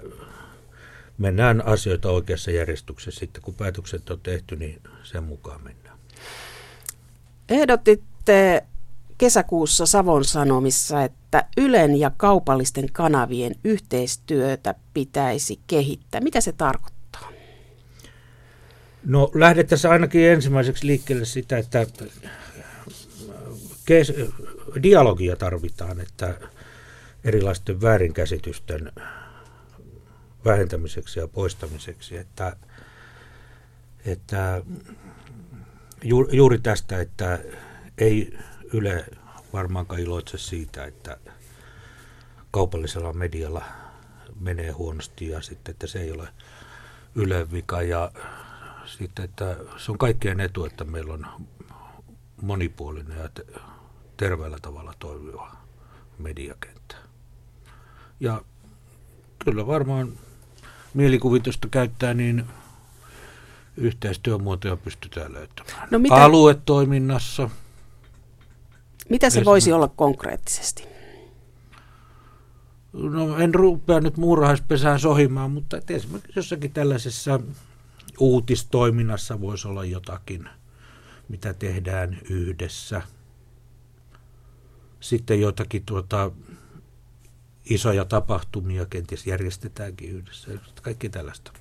mennään 1.18 1.66
asioita 1.66 2.11
oikeassa 2.11 2.51
järjestyksessä. 2.51 3.20
Sitten 3.20 3.42
kun 3.42 3.55
päätökset 3.55 4.11
on 4.11 4.20
tehty, 4.20 4.57
niin 4.57 4.81
sen 5.03 5.24
mukaan 5.24 5.64
mennään. 5.64 5.98
Ehdotitte 7.48 8.64
kesäkuussa 9.18 9.87
Savon 9.87 10.24
Sanomissa, 10.24 11.03
että 11.03 11.44
Ylen 11.57 11.96
ja 11.96 12.11
kaupallisten 12.16 12.92
kanavien 12.92 13.55
yhteistyötä 13.64 14.74
pitäisi 14.94 15.61
kehittää. 15.66 16.20
Mitä 16.20 16.40
se 16.40 16.53
tarkoittaa? 16.53 17.33
No 19.05 19.31
lähdettäisiin 19.35 19.90
ainakin 19.90 20.29
ensimmäiseksi 20.31 20.87
liikkeelle 20.87 21.24
sitä, 21.24 21.59
että 21.59 21.87
kes- 23.85 24.12
dialogia 24.83 25.37
tarvitaan, 25.37 26.01
että 26.01 26.35
erilaisten 27.25 27.81
väärinkäsitysten 27.81 28.93
vähentämiseksi 30.45 31.21
ja 31.21 31.29
poistamiseksi, 31.29 32.17
että, 32.17 32.57
että 34.05 34.63
juuri 36.33 36.59
tästä, 36.59 37.01
että 37.01 37.39
ei 37.99 38.39
Yle 38.73 39.05
varmaankaan 39.53 40.01
iloitse 40.01 40.39
siitä, 40.39 40.85
että 40.85 41.17
kaupallisella 42.51 43.13
medialla 43.13 43.63
menee 44.41 44.71
huonosti 44.71 45.29
ja 45.29 45.43
sitten, 45.43 45.73
että 45.73 45.87
se 45.87 46.01
ei 46.01 46.13
ole 46.13 46.29
Ylen 47.15 47.53
vika 47.53 47.83
ja 47.83 48.11
sitten, 48.87 49.25
että 49.25 49.57
se 49.77 49.93
on 49.93 49.99
kaikkien 49.99 50.41
etu, 50.41 50.65
että 50.65 50.85
meillä 50.85 51.15
on 51.15 51.27
monipuolinen 52.43 53.19
ja 53.19 53.29
terveellä 54.17 54.59
tavalla 54.63 54.95
toimiva 54.99 55.57
mediakenttä. 56.19 57.08
Ja 58.21 58.43
kyllä 59.45 59.67
varmaan 59.67 60.13
mielikuvitusta 60.95 61.69
käyttää, 61.71 62.15
niin 62.15 62.45
yhteistyömuotoja 63.77 64.77
pystytään 64.77 65.33
löytämään. 65.33 65.89
No 65.91 65.99
mitä, 65.99 66.15
Aluetoiminnassa. 66.15 67.51
Mitä 69.09 69.31
se 69.31 69.45
voisi 69.45 69.73
olla 69.73 69.89
konkreettisesti? 69.89 70.85
No 72.93 73.39
en 73.39 73.55
rupea 73.55 74.01
nyt 74.01 74.17
muurahaispesään 74.17 75.01
sohimaan, 75.01 75.51
mutta 75.51 75.79
esimerkiksi 75.91 76.33
jossakin 76.37 76.73
tällaisessa 76.73 77.41
uutistoiminnassa 78.19 79.41
voisi 79.41 79.69
olla 79.69 79.85
jotakin, 79.85 80.49
mitä 81.29 81.55
tehdään 81.55 82.19
yhdessä. 82.31 83.03
Sitten 85.01 85.41
jotakin 85.41 85.83
tuota, 85.87 86.31
isoja 87.71 88.05
tapahtumia 88.05 88.87
kenties 88.87 89.27
järjestetäänkin 89.27 90.11
yhdessä. 90.11 90.51
Kaikki 90.83 91.09
tällaista. 91.09 91.53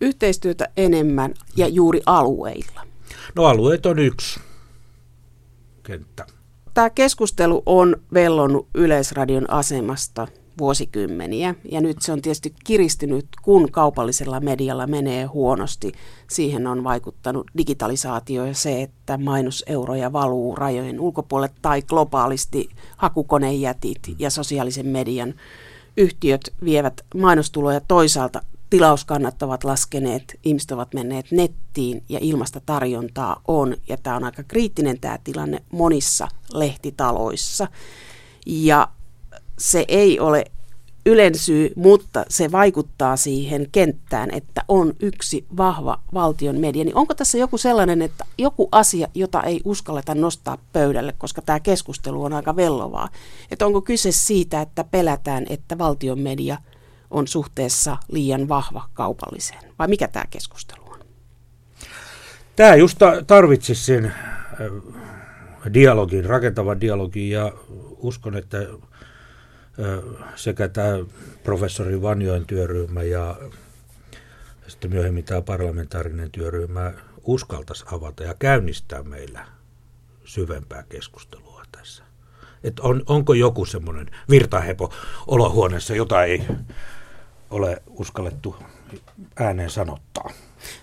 Yhteistyötä 0.00 0.68
enemmän 0.76 1.34
ja 1.56 1.68
juuri 1.68 2.02
alueilla. 2.06 2.86
No 3.34 3.44
alueet 3.44 3.86
on 3.86 3.98
yksi 3.98 4.40
kenttä. 5.82 6.26
Tämä 6.74 6.90
keskustelu 6.90 7.62
on 7.66 7.96
vellonnut 8.14 8.68
Yleisradion 8.74 9.50
asemasta 9.50 10.28
vuosikymmeniä 10.58 11.54
ja 11.70 11.80
nyt 11.80 12.02
se 12.02 12.12
on 12.12 12.22
tietysti 12.22 12.54
kiristynyt, 12.64 13.26
kun 13.42 13.70
kaupallisella 13.70 14.40
medialla 14.40 14.86
menee 14.86 15.24
huonosti. 15.24 15.92
Siihen 16.30 16.66
on 16.66 16.84
vaikuttanut 16.84 17.46
digitalisaatio 17.58 18.46
ja 18.46 18.54
se, 18.54 18.82
että 18.82 19.18
mainoseuroja 19.18 20.12
valuu 20.12 20.56
rajojen 20.56 21.00
ulkopuolelle 21.00 21.54
tai 21.62 21.82
globaalisti 21.82 22.68
hakukonejätit 22.96 24.00
ja 24.18 24.30
sosiaalisen 24.30 24.86
median 24.86 25.34
yhtiöt 25.96 26.54
vievät 26.64 27.00
mainostuloja 27.14 27.80
toisaalta 27.80 28.42
tilauskannat 28.70 29.42
ovat 29.42 29.64
laskeneet, 29.64 30.40
ihmiset 30.44 30.72
ovat 30.72 30.94
menneet 30.94 31.26
nettiin 31.30 32.02
ja 32.08 32.18
ilmasta 32.22 32.60
tarjontaa 32.66 33.42
on. 33.48 33.76
Ja 33.88 33.96
tämä 33.96 34.16
on 34.16 34.24
aika 34.24 34.42
kriittinen 34.42 35.00
tämä 35.00 35.18
tilanne 35.24 35.62
monissa 35.72 36.28
lehtitaloissa. 36.52 37.68
Ja 38.46 38.88
se 39.58 39.84
ei 39.88 40.20
ole 40.20 40.44
ylensyy, 41.06 41.72
mutta 41.76 42.24
se 42.28 42.52
vaikuttaa 42.52 43.16
siihen 43.16 43.66
kenttään, 43.72 44.30
että 44.30 44.64
on 44.68 44.92
yksi 45.00 45.46
vahva 45.56 46.00
valtion 46.14 46.60
media. 46.60 46.84
Niin 46.84 46.96
onko 46.96 47.14
tässä 47.14 47.38
joku 47.38 47.58
sellainen, 47.58 48.02
että 48.02 48.24
joku 48.38 48.68
asia, 48.72 49.08
jota 49.14 49.42
ei 49.42 49.60
uskalleta 49.64 50.14
nostaa 50.14 50.58
pöydälle, 50.72 51.14
koska 51.18 51.42
tämä 51.42 51.60
keskustelu 51.60 52.24
on 52.24 52.32
aika 52.32 52.56
vellovaa. 52.56 53.08
Että 53.50 53.66
onko 53.66 53.82
kyse 53.82 54.12
siitä, 54.12 54.60
että 54.60 54.84
pelätään, 54.84 55.46
että 55.48 55.78
valtion 55.78 56.18
media– 56.18 56.58
on 57.14 57.28
suhteessa 57.28 57.96
liian 58.08 58.48
vahva 58.48 58.88
kaupalliseen? 58.94 59.60
Vai 59.78 59.88
mikä 59.88 60.08
tämä 60.08 60.24
keskustelu 60.30 60.84
on? 60.86 60.98
Tämä 62.56 62.74
just 62.74 62.98
tarvitsisi 63.26 63.84
sen 63.84 64.04
äh, 64.04 64.14
dialogin, 65.74 66.24
rakentavan 66.24 66.80
dialogin 66.80 67.30
ja 67.30 67.52
uskon, 67.98 68.36
että 68.36 68.58
sekä 70.36 70.68
tämä 70.68 70.98
professori 71.42 72.02
Vanjoen 72.02 72.46
työryhmä 72.46 73.02
ja 73.02 73.36
sitten 74.66 74.90
myöhemmin 74.90 75.24
tämä 75.24 75.42
parlamentaarinen 75.42 76.30
työryhmä 76.30 76.92
uskaltaisi 77.24 77.84
avata 77.92 78.22
ja 78.22 78.34
käynnistää 78.38 79.02
meillä 79.02 79.46
syvempää 80.24 80.84
keskustelua 80.88 81.62
tässä. 81.72 82.04
Et 82.64 82.80
on, 82.80 83.02
onko 83.06 83.34
joku 83.34 83.64
semmoinen 83.64 84.10
virtahepo 84.30 84.92
olohuoneessa, 85.26 85.94
jota 85.94 86.24
ei 86.24 86.44
ole 87.50 87.82
uskallettu 87.86 88.56
ääneen 89.36 89.70
sanottaa. 89.70 90.30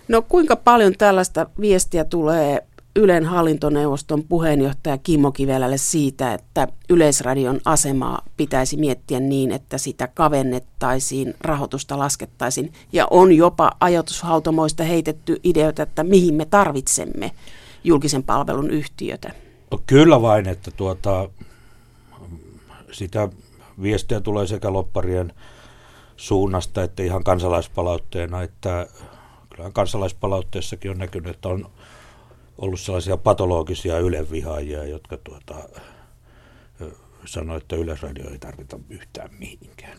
No 0.08 0.22
kuinka 0.22 0.56
paljon 0.56 0.94
tällaista 0.98 1.46
viestiä 1.60 2.04
tulee 2.04 2.66
Ylen 2.96 3.24
hallintoneuvoston 3.24 4.22
puheenjohtaja 4.22 4.98
Kimmo 4.98 5.32
Kivelälle 5.32 5.78
siitä, 5.78 6.34
että 6.34 6.68
Yleisradion 6.90 7.60
asemaa 7.64 8.22
pitäisi 8.36 8.76
miettiä 8.76 9.20
niin, 9.20 9.52
että 9.52 9.78
sitä 9.78 10.06
kavennettaisiin, 10.06 11.34
rahoitusta 11.40 11.98
laskettaisiin 11.98 12.72
ja 12.92 13.06
on 13.10 13.32
jopa 13.32 13.70
ajatushautomoista 13.80 14.84
heitetty 14.84 15.40
ideoita, 15.44 15.82
että 15.82 16.04
mihin 16.04 16.34
me 16.34 16.44
tarvitsemme 16.44 17.30
julkisen 17.84 18.22
palvelun 18.22 18.70
yhtiötä. 18.70 19.30
No 19.70 19.80
kyllä 19.86 20.22
vain, 20.22 20.48
että 20.48 20.70
tuota, 20.70 21.28
sitä 22.92 23.28
viestiä 23.82 24.20
tulee 24.20 24.46
sekä 24.46 24.72
lopparien 24.72 25.32
suunnasta, 26.16 26.82
että 26.82 27.02
ihan 27.02 27.24
kansalaispalautteena, 27.24 28.42
että 28.42 28.86
kansalaispalautteessakin 29.72 30.90
on 30.90 30.98
näkynyt, 30.98 31.34
että 31.34 31.48
on 31.48 31.70
ollut 32.62 32.80
sellaisia 32.80 33.16
patologisia 33.16 33.98
ylevihaajia, 33.98 34.84
jotka 34.84 35.16
tuota, 35.16 35.68
sanoi, 37.24 37.56
että 37.56 37.76
Yleisradio 37.76 38.30
ei 38.30 38.38
tarvita 38.38 38.78
yhtään 38.90 39.30
mihinkään. 39.38 39.98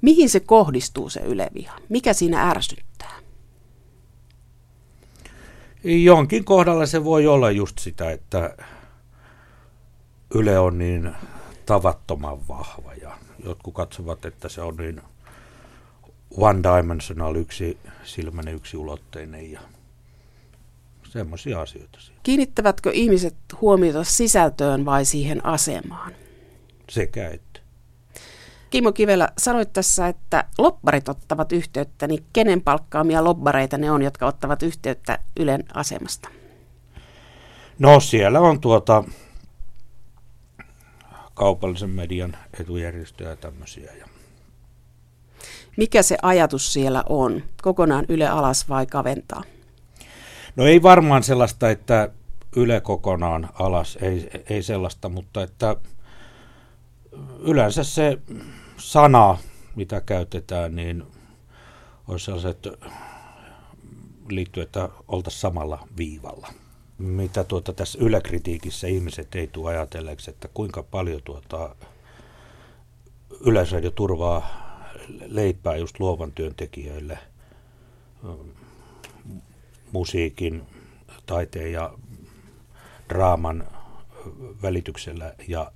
Mihin 0.00 0.30
se 0.30 0.40
kohdistuu 0.40 1.10
se 1.10 1.20
yleviha? 1.20 1.78
Mikä 1.88 2.12
siinä 2.12 2.50
ärsyttää? 2.50 3.20
Jonkin 5.84 6.44
kohdalla 6.44 6.86
se 6.86 7.04
voi 7.04 7.26
olla 7.26 7.50
just 7.50 7.78
sitä, 7.78 8.10
että 8.10 8.56
Yle 10.34 10.58
on 10.58 10.78
niin 10.78 11.12
tavattoman 11.66 12.48
vahva 12.48 12.94
ja 12.94 13.18
jotkut 13.44 13.74
katsovat, 13.74 14.24
että 14.24 14.48
se 14.48 14.62
on 14.62 14.76
niin 14.76 15.02
one 16.36 16.60
dimensional, 16.62 17.36
yksi 17.36 17.78
silmäinen, 18.04 18.54
yksi 18.54 18.76
ulotteinen 18.76 19.52
ja 19.52 19.60
semmoisia 21.10 21.60
asioita. 21.60 21.98
Kiinnittävätkö 22.22 22.90
ihmiset 22.92 23.36
huomiota 23.60 24.04
sisältöön 24.04 24.84
vai 24.84 25.04
siihen 25.04 25.46
asemaan? 25.46 26.12
Sekä 26.90 27.28
että. 27.28 27.60
Kimmo 28.70 28.92
Kivelä, 28.92 29.28
sanoit 29.38 29.72
tässä, 29.72 30.08
että 30.08 30.44
lobbarit 30.58 31.08
ottavat 31.08 31.52
yhteyttä, 31.52 32.06
niin 32.06 32.24
kenen 32.32 32.62
palkkaamia 32.62 33.24
lobbareita 33.24 33.78
ne 33.78 33.90
on, 33.90 34.02
jotka 34.02 34.26
ottavat 34.26 34.62
yhteyttä 34.62 35.18
Ylen 35.36 35.64
asemasta? 35.74 36.28
No 37.78 38.00
siellä 38.00 38.40
on 38.40 38.60
tuota 38.60 39.04
kaupallisen 41.34 41.90
median 41.90 42.36
etujärjestöjä 42.60 43.30
ja 43.30 43.36
tämmöisiä. 43.36 43.92
Ja 43.98 44.06
Mikä 45.76 46.02
se 46.02 46.16
ajatus 46.22 46.72
siellä 46.72 47.04
on? 47.08 47.42
Kokonaan 47.62 48.04
Yle 48.08 48.28
alas 48.28 48.68
vai 48.68 48.86
kaventaa? 48.86 49.42
No 50.56 50.64
ei 50.66 50.82
varmaan 50.82 51.22
sellaista, 51.22 51.70
että 51.70 52.10
Yle 52.56 52.80
kokonaan 52.80 53.48
alas, 53.54 53.98
ei, 54.02 54.30
ei 54.50 54.62
sellaista, 54.62 55.08
mutta 55.08 55.42
että 55.42 55.76
yleensä 57.38 57.84
se 57.84 58.18
sana, 58.76 59.38
mitä 59.76 60.00
käytetään, 60.00 60.76
niin 60.76 61.04
olisi 62.08 62.24
sellaiset 62.24 62.68
liittyy, 64.28 64.62
että 64.62 64.88
oltaisiin 65.08 65.40
samalla 65.40 65.88
viivalla. 65.96 66.48
Mitä 66.98 67.44
tuota 67.44 67.72
tässä 67.72 67.98
yläkritiikissä 68.02 68.86
ihmiset 68.86 69.34
ei 69.34 69.46
tule 69.46 69.70
ajatelleeksi, 69.70 70.30
että 70.30 70.48
kuinka 70.54 70.82
paljon 70.82 71.20
tuota 71.24 71.76
Yleisradio 73.40 73.90
turvaa 73.90 74.70
leipää 75.26 75.76
just 75.76 76.00
luovan 76.00 76.32
työntekijöille 76.32 77.18
musiikin, 79.92 80.62
taiteen 81.26 81.72
ja 81.72 81.94
draaman 83.08 83.66
välityksellä. 84.62 85.34
Ja 85.48 85.72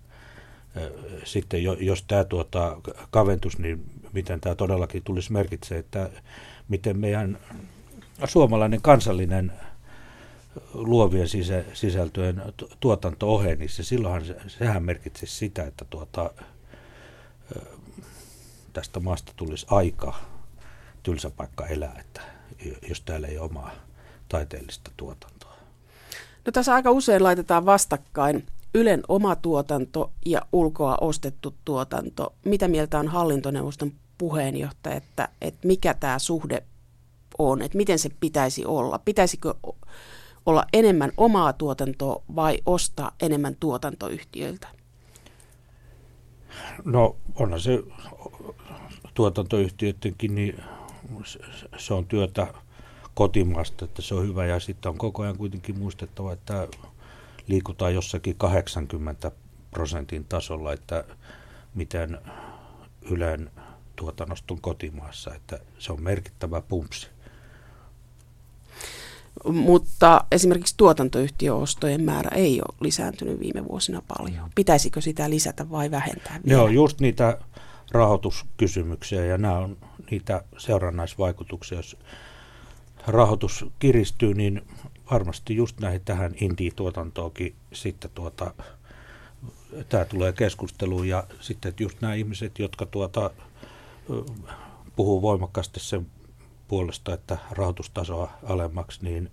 sitten 1.25 1.63
jos 1.63 2.03
tämä 2.03 2.25
tuota, 2.25 2.81
kaventus, 3.11 3.59
niin 3.59 3.85
miten 4.13 4.41
tämä 4.41 4.55
todellakin 4.55 5.03
tulisi 5.03 5.33
merkitsee, 5.33 5.79
että 5.79 6.11
miten 6.69 6.99
meidän 6.99 7.39
suomalainen 8.25 8.83
kansallinen 8.83 9.53
luovien 10.75 11.29
sisältöjen 11.73 12.43
tuotanto 12.81 13.29
oheni, 13.29 13.57
niin 13.57 13.69
se 13.69 13.83
silloinhan 13.83 14.25
se, 14.25 14.37
sehän 14.47 14.83
merkitsisi 14.83 15.37
sitä, 15.37 15.65
että 15.65 15.85
tuota, 15.91 16.31
tästä 18.73 19.01
maasta 19.01 19.33
tulisi 19.37 19.67
aika 19.71 20.15
tylsä 21.03 21.31
paikka 21.31 21.67
elää, 21.67 21.97
että 22.01 22.21
jos 22.89 23.01
täällä 23.01 23.29
ei 23.29 23.39
omaa 23.39 23.71
taiteellista 24.35 24.91
tuotantoa. 24.97 25.53
No 26.47 26.53
tässä 26.53 26.75
aika 26.75 26.91
usein 26.91 27.23
laitetaan 27.23 27.67
vastakkain 27.67 28.47
Ylen 28.75 29.03
oma 29.09 29.37
tuotanto 29.37 30.13
ja 30.27 30.43
ulkoa 30.53 30.99
ostettu 31.01 31.55
tuotanto. 31.65 32.35
Mitä 32.45 32.69
mieltä 32.69 32.99
on 32.99 33.09
hallintoneuvoston 33.09 33.93
puheenjohtaja, 34.19 34.97
että, 34.97 35.29
että 35.41 35.67
mikä 35.67 35.95
tämä 35.95 36.19
suhde 36.19 36.63
on, 37.39 37.63
että 37.63 37.77
miten 37.77 37.99
se 37.99 38.11
pitäisi 38.21 38.65
olla? 38.65 38.99
Pitäisikö 38.99 39.55
olla 40.47 40.65
enemmän 40.73 41.13
omaa 41.17 41.53
tuotantoa 41.53 42.23
vai 42.35 42.59
ostaa 42.67 43.13
enemmän 43.21 43.57
tuotantoyhtiöiltä? 43.61 44.69
No 46.85 47.17
onhan 47.35 47.61
se 47.61 47.83
tuotantoyhtiöidenkin, 49.15 50.35
niin 50.35 50.63
se 51.77 51.95
on 51.95 52.07
työtä 52.07 52.47
kotimaasta, 53.15 53.85
että 53.85 54.03
se 54.03 54.15
on 54.15 54.29
hyvä. 54.29 54.47
Ja 54.47 54.61
sitten 54.61 54.91
on 54.91 54.99
koko 54.99 55.23
ajan 55.23 55.37
kuitenkin 55.37 55.79
muistettava, 55.79 56.33
että 56.33 56.69
liikutaan 57.47 57.95
jossakin 57.95 58.35
80 58.37 59.31
prosentin 59.71 60.25
tasolla, 60.25 60.73
että 60.73 61.05
miten 61.75 62.19
Ylen 63.11 63.51
tuotannosta 63.97 64.55
on 64.55 64.61
kotimaassa, 64.61 65.35
että 65.35 65.59
se 65.79 65.93
on 65.93 66.03
merkittävä 66.03 66.61
pumpsi. 66.61 67.09
Mutta 69.45 70.25
esimerkiksi 70.33 70.75
tuotantoyhtiöostojen 70.77 72.03
määrä 72.03 72.31
ei 72.35 72.61
ole 72.61 72.77
lisääntynyt 72.81 73.41
viime 73.41 73.69
vuosina 73.69 74.03
paljon. 74.19 74.51
Pitäisikö 74.55 75.01
sitä 75.01 75.31
lisätä 75.31 75.71
vai 75.71 75.91
vähentää 75.91 76.41
vielä? 76.45 76.59
Ne 76.59 76.65
on 76.65 76.75
just 76.75 77.01
niitä 77.01 77.39
rahoituskysymyksiä 77.91 79.25
ja 79.25 79.39
nämä 79.39 79.59
on 79.59 79.77
niitä 80.11 80.45
seurannaisvaikutuksia. 80.59 81.79
Jos 81.79 81.97
rahoitus 83.07 83.67
kiristyy, 83.79 84.35
niin 84.35 84.63
varmasti 85.11 85.57
just 85.57 85.81
näihin 85.81 86.01
tähän 86.05 86.35
indie-tuotantoonkin 86.41 87.55
sitten 87.73 88.11
tuota, 88.15 88.55
tämä 89.89 90.05
tulee 90.05 90.33
keskusteluun 90.33 91.09
ja 91.09 91.25
sitten 91.41 91.69
että 91.69 91.83
just 91.83 92.01
nämä 92.01 92.15
ihmiset, 92.15 92.59
jotka 92.59 92.87
tuota, 92.87 93.31
puhuu 94.97 95.23
voimakkaasti 95.23 95.81
sen 95.81 96.07
puolesta, 96.69 97.15
että 97.15 97.39
rahoitustasoa 97.51 98.31
alemmaksi, 98.43 99.01
niin 99.03 99.31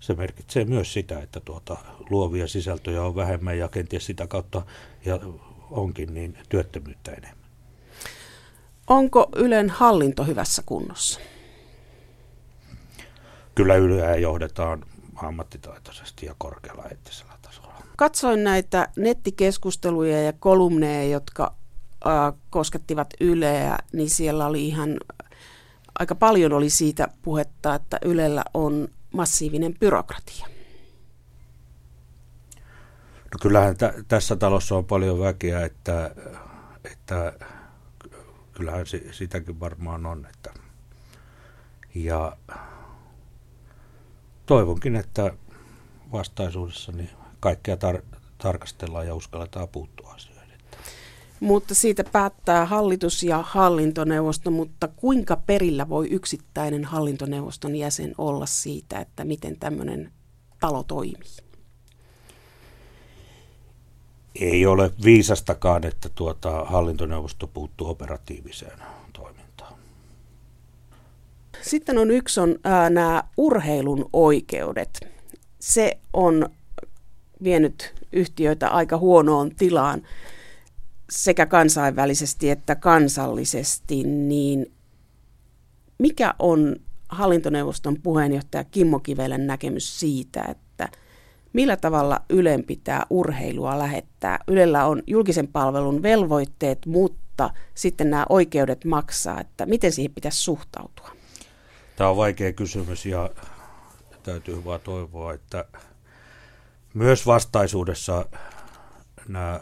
se 0.00 0.14
merkitsee 0.14 0.64
myös 0.64 0.92
sitä, 0.92 1.20
että 1.20 1.40
tuota, 1.40 1.76
luovia 2.10 2.48
sisältöjä 2.48 3.02
on 3.02 3.16
vähemmän 3.16 3.58
ja 3.58 3.68
kenties 3.68 4.06
sitä 4.06 4.26
kautta 4.26 4.62
ja 5.04 5.20
onkin 5.70 6.14
niin 6.14 6.38
työttömyyttä 6.48 7.12
enemmän. 7.12 7.42
Onko 8.86 9.28
Ylen 9.36 9.70
hallinto 9.70 10.24
hyvässä 10.24 10.62
kunnossa? 10.66 11.20
Kyllä 13.54 13.74
Yleä 13.74 14.16
johdetaan 14.16 14.84
ammattitaitoisesti 15.16 16.26
ja 16.26 16.34
korkealla 16.38 16.84
eettisellä 16.84 17.32
tasolla. 17.42 17.74
Katsoin 17.96 18.44
näitä 18.44 18.88
nettikeskusteluja 18.96 20.22
ja 20.22 20.32
kolumneja, 20.32 21.10
jotka 21.10 21.54
äh, 22.06 22.34
koskettivat 22.50 23.14
Yleä, 23.20 23.78
niin 23.92 24.10
siellä 24.10 24.46
oli 24.46 24.68
ihan 24.68 25.00
aika 25.98 26.14
paljon 26.14 26.52
oli 26.52 26.70
siitä 26.70 27.08
puhetta, 27.22 27.74
että 27.74 27.98
Ylellä 28.04 28.44
on 28.54 28.88
massiivinen 29.12 29.74
byrokratia. 29.80 30.46
No 33.32 33.38
kyllähän 33.42 33.76
t- 33.76 34.08
tässä 34.08 34.36
talossa 34.36 34.76
on 34.76 34.84
paljon 34.84 35.20
väkeä, 35.20 35.64
että, 35.64 36.14
että 36.92 37.32
kyllähän 38.52 38.86
si- 38.86 39.08
sitäkin 39.12 39.60
varmaan 39.60 40.06
on. 40.06 40.26
Että, 40.26 40.50
ja 41.94 42.36
toivonkin, 44.52 44.96
että 44.96 45.32
vastaisuudessa 46.12 46.92
niin 46.92 47.10
kaikkea 47.40 47.74
tar- 47.76 48.16
tarkastellaan 48.38 49.06
ja 49.06 49.14
uskalletaan 49.14 49.68
puuttua 49.68 50.12
asioihin. 50.14 50.58
Mutta 51.40 51.74
siitä 51.74 52.04
päättää 52.04 52.66
hallitus 52.66 53.22
ja 53.22 53.42
hallintoneuvosto, 53.42 54.50
mutta 54.50 54.88
kuinka 54.88 55.36
perillä 55.36 55.88
voi 55.88 56.08
yksittäinen 56.08 56.84
hallintoneuvoston 56.84 57.76
jäsen 57.76 58.14
olla 58.18 58.46
siitä, 58.46 59.00
että 59.00 59.24
miten 59.24 59.58
tämmöinen 59.58 60.12
talo 60.60 60.82
toimii? 60.82 61.36
Ei 64.40 64.66
ole 64.66 64.90
viisastakaan, 65.04 65.84
että 65.84 66.08
tuota 66.08 66.64
hallintoneuvosto 66.64 67.46
puuttuu 67.46 67.88
operatiiviseen. 67.88 68.78
Sitten 71.62 71.98
on 71.98 72.10
yksi 72.10 72.40
on 72.40 72.56
ää, 72.64 72.90
nämä 72.90 73.22
urheilun 73.36 74.10
oikeudet. 74.12 75.00
Se 75.58 75.98
on 76.12 76.48
vienyt 77.42 77.94
yhtiöitä 78.12 78.68
aika 78.68 78.98
huonoon 78.98 79.54
tilaan 79.54 80.02
sekä 81.10 81.46
kansainvälisesti 81.46 82.50
että 82.50 82.74
kansallisesti, 82.74 84.02
niin 84.04 84.72
mikä 85.98 86.34
on 86.38 86.76
hallintoneuvoston 87.08 87.96
puheenjohtaja 88.02 88.64
Kimmo 88.64 89.00
Kivelen 89.00 89.46
näkemys 89.46 90.00
siitä, 90.00 90.44
että 90.48 90.88
millä 91.52 91.76
tavalla 91.76 92.20
Ylen 92.30 92.64
pitää 92.64 93.06
urheilua 93.10 93.78
lähettää? 93.78 94.38
Ylellä 94.48 94.86
on 94.86 95.02
julkisen 95.06 95.48
palvelun 95.48 96.02
velvoitteet, 96.02 96.78
mutta 96.86 97.50
sitten 97.74 98.10
nämä 98.10 98.26
oikeudet 98.28 98.84
maksaa, 98.84 99.40
että 99.40 99.66
miten 99.66 99.92
siihen 99.92 100.14
pitäisi 100.14 100.42
suhtautua? 100.42 101.21
Tämä 101.96 102.10
on 102.10 102.16
vaikea 102.16 102.52
kysymys 102.52 103.06
ja 103.06 103.30
täytyy 104.22 104.64
vaan 104.64 104.80
toivoa, 104.80 105.32
että 105.32 105.64
myös 106.94 107.26
vastaisuudessa 107.26 108.26
nämä 109.28 109.60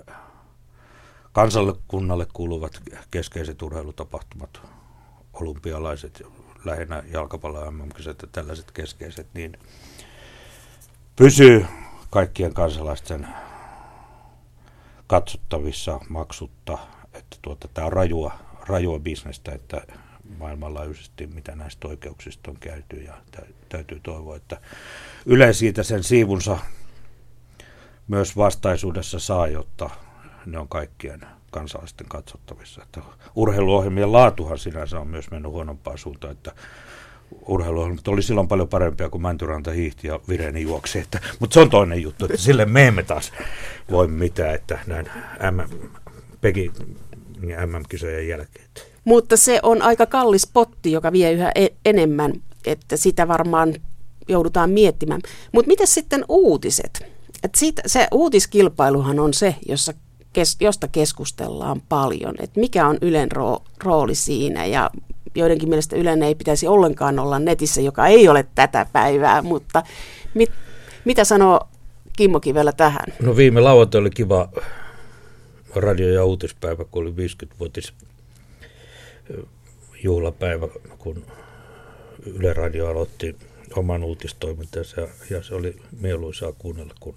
kansallekunnalle 1.33 2.27
kuuluvat 2.33 2.81
keskeiset 3.11 3.63
urheilutapahtumat, 3.63 4.61
olympialaiset, 5.33 6.23
lähinnä 6.65 7.03
jalkapallo 7.13 7.71
mm 7.71 7.89
ja 8.07 8.15
tällaiset 8.33 8.71
keskeiset, 8.71 9.27
niin 9.35 9.59
pysyy 11.17 11.67
kaikkien 12.11 12.55
kansalaisten 12.55 13.29
katsottavissa 15.07 16.01
maksutta, 16.09 16.79
että 17.13 17.37
tuota, 17.43 17.69
tämä 17.69 17.87
on 17.87 17.93
rajua, 17.93 18.33
rajua 18.67 18.99
bisnestä, 18.99 19.53
että 19.53 19.83
maailmanlaajuisesti, 20.39 21.27
mitä 21.27 21.57
näistä 21.57 21.89
oikeuksista 21.89 22.51
on 22.51 22.57
käyty 22.61 22.97
ja 22.97 23.15
täytyy 23.69 24.01
toivoa, 24.03 24.37
että 24.37 24.61
Yle 25.27 25.53
siitä 25.53 25.83
sen 25.83 26.05
siivunsa 26.05 26.59
myös 28.09 28.37
vastaisuudessa 28.37 29.19
saa, 29.19 29.49
jotta 29.49 29.91
ne 30.47 30.59
on 30.59 30.69
kaikkien 30.69 31.21
kansalaisten 31.51 32.09
katsottavissa. 32.09 32.83
Että 32.83 33.01
urheiluohjelmien 33.35 34.13
laatuhan 34.13 34.59
sinänsä 34.59 35.01
on 35.01 35.09
myös 35.09 35.31
mennyt 35.31 35.53
huonompaan 35.53 35.99
suuntaan, 35.99 36.33
että 36.33 36.53
urheiluohjelmat 37.47 38.09
oli 38.09 38.23
silloin 38.23 38.49
paljon 38.49 38.69
parempia 38.69 39.09
kuin 39.09 39.23
Mäntyranta 39.23 39.71
hiihti 39.71 40.09
ja 40.09 40.21
Vireni 40.29 40.63
juoksi. 40.63 40.99
Että, 40.99 41.21
mutta 41.39 41.55
se 41.55 41.61
on 41.61 41.71
toinen 41.71 42.03
juttu, 42.03 42.25
että 42.25 42.37
sille 42.37 42.67
me 42.67 42.87
emme 42.87 43.03
taas 43.03 43.33
voi 43.91 44.09
mitään, 44.09 44.55
että 44.55 44.79
näin 44.87 45.07
M, 45.51 45.61
Pegi 46.41 46.73
MM-kisojen 47.67 48.29
jälkeen. 48.29 48.90
Mutta 49.05 49.37
se 49.37 49.61
on 49.63 49.83
aika 49.83 50.07
kallis 50.07 50.47
potti, 50.53 50.93
joka 50.93 51.13
vie 51.13 51.33
yhä 51.33 51.53
e- 51.55 51.69
enemmän, 51.85 52.33
että 52.67 52.97
sitä 52.97 53.29
varmaan 53.29 53.75
joudutaan 54.29 54.71
miettimään. 54.71 55.21
Mutta 55.53 55.69
miten 55.69 55.87
sitten 55.87 56.25
uutiset? 56.29 57.07
Et 57.43 57.55
siitä, 57.55 57.83
se 57.87 58.09
uutiskilpailuhan 58.13 59.19
on 59.19 59.35
se, 59.35 59.55
jossa 59.69 59.93
kes, 60.33 60.57
josta 60.61 60.89
keskustellaan 60.89 61.83
paljon, 61.89 62.35
että 62.41 62.61
mikä 62.61 62.87
on 62.87 62.99
Ylen 63.03 63.33
roo, 63.33 63.65
rooli 63.85 64.15
siinä 64.15 64.67
ja 64.67 64.91
joidenkin 65.35 65.69
mielestä 65.69 65.97
Ylen 65.97 66.23
ei 66.23 66.35
pitäisi 66.35 66.67
ollenkaan 66.67 67.19
olla 67.19 67.39
netissä, 67.39 67.81
joka 67.81 68.07
ei 68.07 68.29
ole 68.29 68.47
tätä 68.55 68.87
päivää, 68.93 69.43
mutta 69.43 69.83
mit, 70.35 70.51
mitä 71.05 71.25
sanoo 71.25 71.61
Kimmo 72.17 72.41
Kivelä 72.41 72.73
tähän? 72.73 73.07
No 73.23 73.37
viime 73.37 73.61
lauantai 73.61 74.01
oli 74.01 74.11
kiva 74.11 74.49
radio- 75.75 76.13
ja 76.13 76.25
uutispäivä, 76.25 76.85
kun 76.85 77.03
oli 77.03 77.11
50-vuotis 77.11 77.93
juhlapäivä, 80.03 80.69
kun 80.99 81.27
Yle 82.27 82.53
Radio 82.53 82.89
aloitti 82.89 83.37
oman 83.77 84.05
uutistoimintansa 84.05 85.09
ja 85.31 85.43
se 85.43 85.55
oli 85.55 85.77
mieluisaa 86.01 86.53
kuunnella, 86.53 86.95
kun 87.01 87.17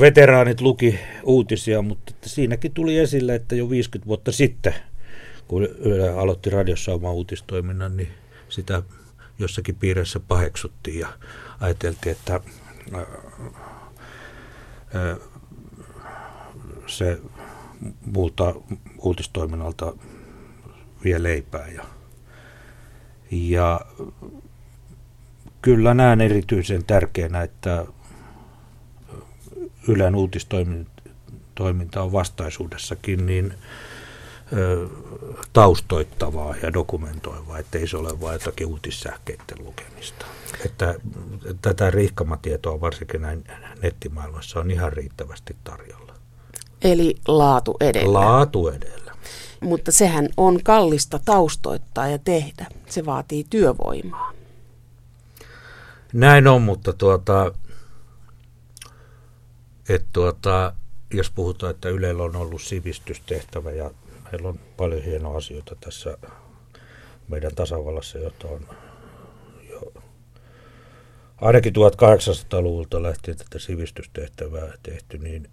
veteraanit 0.00 0.60
luki 0.60 0.98
uutisia, 1.22 1.82
mutta 1.82 2.12
että 2.14 2.28
siinäkin 2.28 2.72
tuli 2.72 2.98
esille, 2.98 3.34
että 3.34 3.54
jo 3.54 3.70
50 3.70 4.06
vuotta 4.06 4.32
sitten, 4.32 4.74
kun 5.48 5.62
Yle 5.62 6.08
aloitti 6.08 6.50
radiossa 6.50 6.94
oman 6.94 7.12
uutistoiminnan, 7.12 7.96
niin 7.96 8.08
sitä 8.48 8.82
jossakin 9.38 9.74
piirissä 9.74 10.20
paheksuttiin 10.20 10.98
ja 10.98 11.08
ajateltiin, 11.60 12.12
että 12.12 12.40
se 16.86 17.18
muulta 18.06 18.54
uutistoiminnalta 18.98 19.92
vie 21.04 21.22
leipää. 21.22 21.68
Ja, 21.68 21.84
ja 23.30 23.80
kyllä 25.62 25.94
näen 25.94 26.20
erityisen 26.20 26.84
tärkeänä, 26.84 27.42
että 27.42 27.86
Ylen 29.88 30.14
uutistoiminta 30.14 32.02
on 32.02 32.12
vastaisuudessakin 32.12 33.26
niin 33.26 33.54
ö, 34.52 34.88
taustoittavaa 35.52 36.54
ja 36.62 36.72
dokumentoivaa, 36.72 37.58
ettei 37.58 37.86
se 37.86 37.96
ole 37.96 38.20
vain 38.20 38.32
jotakin 38.32 38.66
uutissähkeiden 38.66 39.64
lukemista. 39.64 40.26
Että 40.66 40.94
tätä 41.62 41.90
riihkamatietoa 41.90 42.80
varsinkin 42.80 43.22
näin 43.22 43.44
nettimaailmassa 43.82 44.60
on 44.60 44.70
ihan 44.70 44.92
riittävästi 44.92 45.56
tarjolla. 45.64 46.14
Eli 46.82 47.14
laatu 47.28 47.76
edellä. 47.80 48.12
Laatu 48.12 48.68
edellä. 48.68 48.99
Mutta 49.60 49.92
sehän 49.92 50.28
on 50.36 50.62
kallista 50.62 51.20
taustoittaa 51.24 52.08
ja 52.08 52.18
tehdä. 52.18 52.66
Se 52.86 53.06
vaatii 53.06 53.44
työvoimaa. 53.50 54.32
Näin 56.12 56.48
on, 56.48 56.62
mutta 56.62 56.92
tuota, 56.92 57.54
et 59.88 60.04
tuota, 60.12 60.72
jos 61.14 61.30
puhutaan, 61.30 61.70
että 61.70 61.88
Ylellä 61.88 62.22
on 62.22 62.36
ollut 62.36 62.62
sivistystehtävä 62.62 63.70
ja 63.70 63.90
meillä 64.32 64.48
on 64.48 64.60
paljon 64.76 65.02
hienoa 65.02 65.36
asioita 65.36 65.76
tässä 65.80 66.18
meidän 67.28 67.54
tasavallassa, 67.54 68.18
jota 68.18 68.48
on 68.48 68.66
jo 69.68 69.92
ainakin 71.40 71.72
1800-luvulta 71.76 73.02
lähtien 73.02 73.36
tätä 73.36 73.58
sivistystehtävää 73.58 74.72
tehty, 74.82 75.18
niin 75.18 75.48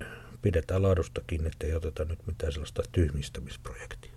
pidetään 0.48 0.84
laadustakin, 0.84 1.48
ettei 1.48 1.74
oteta 1.74 2.06
nyt 2.06 2.20
mitään 2.28 2.52
sellaista 2.52 2.84
tyhmistämisprojektia. 2.92 4.12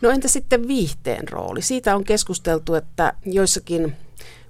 No 0.00 0.10
entä 0.10 0.28
sitten 0.28 0.68
viihteen 0.68 1.28
rooli? 1.28 1.62
Siitä 1.62 1.96
on 1.96 2.04
keskusteltu, 2.04 2.74
että 2.74 3.12
joissakin 3.26 3.96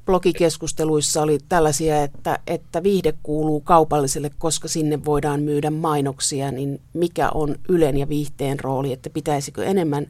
blogikeskusteluissa 0.06 1.22
oli 1.22 1.38
tällaisia, 1.48 2.02
että, 2.02 2.38
että 2.46 2.82
viihde 2.82 3.14
kuuluu 3.22 3.60
kaupalliselle, 3.60 4.30
koska 4.38 4.68
sinne 4.68 5.04
voidaan 5.04 5.42
myydä 5.42 5.70
mainoksia, 5.70 6.50
niin 6.50 6.80
mikä 6.92 7.30
on 7.34 7.56
Ylen 7.68 7.96
ja 7.96 8.08
viihteen 8.08 8.60
rooli, 8.60 8.92
että 8.92 9.10
pitäisikö 9.10 9.64
enemmän 9.64 10.06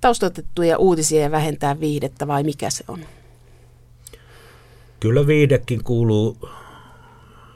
taustatettuja 0.00 0.78
uutisia 0.78 1.20
ja 1.20 1.30
vähentää 1.30 1.80
viihdettä 1.80 2.26
vai 2.26 2.42
mikä 2.42 2.70
se 2.70 2.84
on? 2.88 3.00
Kyllä 5.00 5.26
viihdekin 5.26 5.84
kuuluu 5.84 6.36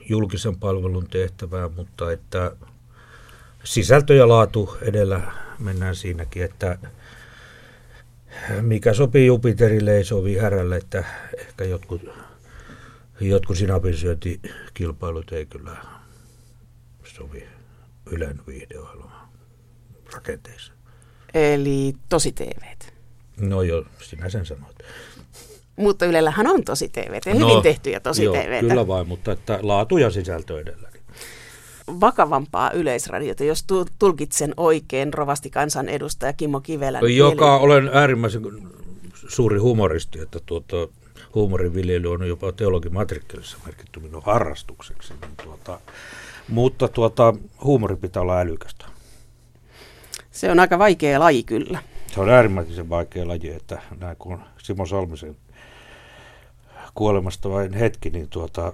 julkisen 0.09 0.57
palvelun 0.57 1.07
tehtävään, 1.11 1.73
mutta 1.77 2.13
että 2.13 2.57
sisältö 3.65 4.15
ja 4.15 4.29
laatu 4.29 4.77
edellä 4.83 5.21
mennään 5.59 5.97
siinäkin, 5.97 6.45
että 6.45 6.79
mikä 8.61 8.95
sopii 8.95 9.27
Jupiterille 9.27 9.97
ei 9.97 10.05
sovi 10.05 10.37
härälle, 10.37 10.77
että 10.77 11.05
ehkä 11.39 11.65
jotkut, 11.65 12.03
jotkut 13.21 13.57
sinapinsyöntikilpailut 13.57 15.33
ei 15.33 15.47
kyllä 15.47 15.77
sovi 17.05 17.49
Ylen 18.11 18.41
viihdeohjelman 18.47 19.29
rakenteessa. 20.15 20.73
Eli 21.35 21.95
tosi 22.09 22.33
tv 22.33 22.69
No 23.41 23.63
joo, 23.63 23.85
sinä 24.03 24.29
sen 24.29 24.47
sanoit. 24.47 24.77
Mutta 25.77 26.07
Ylellähän 26.07 26.47
on 26.47 26.65
tosi 26.65 26.89
tv 26.89 27.21
ja 27.27 27.35
no, 27.35 27.49
hyvin 27.49 27.63
tehtyjä 27.63 28.01
tosi 28.01 28.25
joo, 28.25 28.37
Kyllä 28.61 28.87
vain, 28.87 29.09
mutta 29.09 29.33
että 29.33 29.59
laatu 29.63 29.99
ja 29.99 30.11
sisältö 30.11 30.61
edellä 30.61 30.89
vakavampaa 32.01 32.71
yleisradiota, 32.71 33.45
jos 33.45 33.65
tulkitsen 33.99 34.55
oikein 34.57 35.15
rovasti 35.15 35.51
kansanedustaja 35.51 36.33
Kimmo 36.33 36.61
Kivelän. 36.61 37.17
Joka 37.17 37.51
mieli. 37.51 37.65
olen 37.65 37.91
äärimmäisen 37.93 38.43
suuri 39.29 39.59
humoristi, 39.59 40.21
että 40.21 40.39
tuota, 40.47 40.77
huumorin 41.35 41.75
viljely 41.75 42.13
on 42.13 42.29
jopa 42.29 42.53
teologimatrikkelissa 42.53 43.59
merkitty 43.67 44.01
minun 44.01 44.23
harrastukseksi. 44.25 45.15
Niin 45.21 45.37
tuota, 45.45 45.81
mutta 46.49 46.89
tuota, 46.89 47.35
huumori 47.65 47.97
pitää 47.97 48.23
olla 48.23 48.41
älykästä. 48.41 48.87
Se 50.31 50.51
on 50.51 50.61
aika 50.61 50.79
vaikea 50.79 51.21
laji 51.21 51.43
kyllä. 51.43 51.83
Se 52.07 52.21
on 52.21 52.29
äärimmäisen 52.29 52.89
vaikea 52.89 53.29
laji, 53.29 53.49
että 53.49 53.83
näin 54.01 54.17
kun 54.17 54.39
Simo 54.59 54.87
Salmisen 54.87 55.37
kuolemasta 56.95 57.51
vain 57.51 57.75
hetki, 57.75 58.11
niin 58.11 58.29
tuota, 58.29 58.73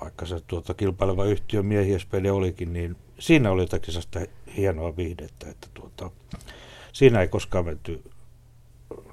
vaikka 0.00 0.26
se 0.26 0.40
tuota 0.46 0.74
kilpaileva 0.74 1.24
yhtiö 1.24 1.62
miehiespeli 1.62 2.30
olikin, 2.30 2.72
niin 2.72 2.96
siinä 3.18 3.50
oli 3.50 3.62
jotakin 3.62 3.94
sellaista 3.94 4.20
hienoa 4.56 4.96
viihdettä, 4.96 5.50
että 5.50 5.66
tuota, 5.74 6.10
siinä 6.92 7.20
ei 7.20 7.28
koskaan 7.28 7.64
menty 7.64 8.02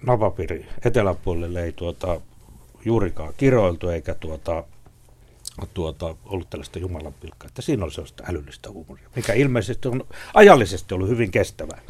napapiiri 0.01 0.65
eteläpuolelle, 0.85 1.63
ei 1.63 1.71
tuota, 1.71 2.21
juurikaan 2.85 3.33
kiroiltu 3.37 3.89
eikä 3.89 4.15
tuota, 4.15 4.63
tuota, 5.73 6.15
ollut 6.25 6.49
tällaista 6.49 6.79
Jumalan 6.79 7.13
pilkkaa, 7.13 7.47
että 7.47 7.61
siinä 7.61 7.83
oli 7.83 7.91
sellaista 7.91 8.23
älyllistä 8.27 8.71
huumoria, 8.71 9.09
mikä 9.15 9.33
ilmeisesti 9.33 9.87
on 9.87 10.03
ajallisesti 10.33 10.93
ollut 10.93 11.09
hyvin 11.09 11.31
kestävää. 11.31 11.81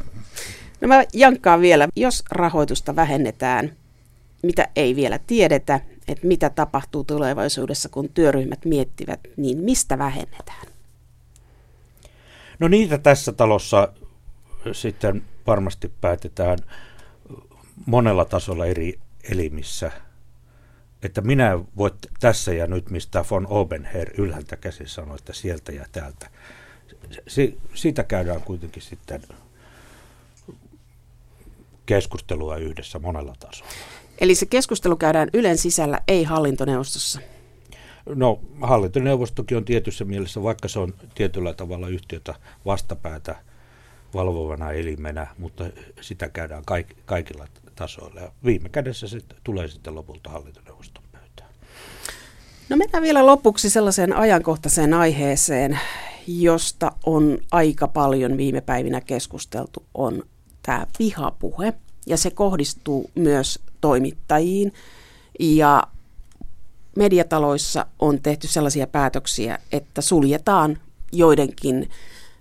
No 0.80 0.88
mä 0.88 1.04
jankkaan 1.12 1.60
vielä, 1.60 1.88
jos 1.96 2.24
rahoitusta 2.30 2.96
vähennetään, 2.96 3.76
mitä 4.42 4.68
ei 4.76 4.96
vielä 4.96 5.18
tiedetä, 5.26 5.80
että 6.08 6.26
mitä 6.26 6.50
tapahtuu 6.50 7.04
tulevaisuudessa, 7.04 7.88
kun 7.88 8.08
työryhmät 8.08 8.64
miettivät, 8.64 9.20
niin 9.36 9.58
mistä 9.58 9.98
vähennetään? 9.98 10.66
No 12.58 12.68
niitä 12.68 12.98
tässä 12.98 13.32
talossa 13.32 13.92
sitten 14.72 15.22
varmasti 15.46 15.92
päätetään 16.00 16.58
monella 17.86 18.24
tasolla 18.24 18.66
eri 18.66 18.98
elimissä. 19.30 19.92
Että 21.02 21.20
minä 21.20 21.58
voit 21.76 21.94
tässä 22.20 22.52
ja 22.52 22.66
nyt, 22.66 22.90
mistä 22.90 23.24
von 23.30 23.46
Obenher 23.46 24.10
ylhäältä 24.18 24.56
käsin 24.56 24.88
sanoi, 24.88 25.16
että 25.16 25.32
sieltä 25.32 25.72
ja 25.72 25.84
täältä 25.92 26.30
si, 27.28 27.58
siitä 27.74 28.04
käydään 28.04 28.42
kuitenkin 28.42 28.82
sitten 28.82 29.22
keskustelua 31.86 32.56
yhdessä 32.56 32.98
monella 32.98 33.34
tasolla. 33.40 33.72
Eli 34.20 34.34
se 34.34 34.46
keskustelu 34.46 34.96
käydään 34.96 35.28
Ylen 35.32 35.58
sisällä, 35.58 36.00
ei 36.08 36.24
hallintoneuvostossa? 36.24 37.20
No 38.14 38.40
hallintoneuvostokin 38.60 39.56
on 39.56 39.64
tietyssä 39.64 40.04
mielessä, 40.04 40.42
vaikka 40.42 40.68
se 40.68 40.78
on 40.78 40.94
tietyllä 41.14 41.54
tavalla 41.54 41.88
yhtiötä 41.88 42.34
vastapäätä 42.66 43.36
valvovana 44.14 44.72
elimenä, 44.72 45.26
mutta 45.38 45.64
sitä 46.00 46.28
käydään 46.28 46.64
kaik- 46.64 46.96
kaikilla 47.04 47.46
tasoilla. 47.74 48.20
Ja 48.20 48.32
viime 48.44 48.68
kädessä 48.68 49.08
se 49.08 49.20
tulee 49.44 49.68
sitten 49.68 49.94
lopulta 49.94 50.30
hallintoneuvoston 50.30 51.04
pöytään. 51.12 51.50
No 52.68 52.76
mennään 52.76 53.02
vielä 53.02 53.26
lopuksi 53.26 53.70
sellaiseen 53.70 54.16
ajankohtaiseen 54.16 54.94
aiheeseen, 54.94 55.78
josta 56.26 56.92
on 57.06 57.38
aika 57.50 57.88
paljon 57.88 58.36
viime 58.36 58.60
päivinä 58.60 59.00
keskusteltu, 59.00 59.86
on 59.94 60.22
tämä 60.62 60.86
vihapuhe. 60.98 61.74
Ja 62.08 62.16
se 62.16 62.30
kohdistuu 62.30 63.10
myös 63.14 63.58
toimittajiin. 63.80 64.72
Ja 65.40 65.82
mediataloissa 66.96 67.86
on 67.98 68.20
tehty 68.22 68.46
sellaisia 68.46 68.86
päätöksiä, 68.86 69.58
että 69.72 70.00
suljetaan 70.00 70.78
joidenkin 71.12 71.90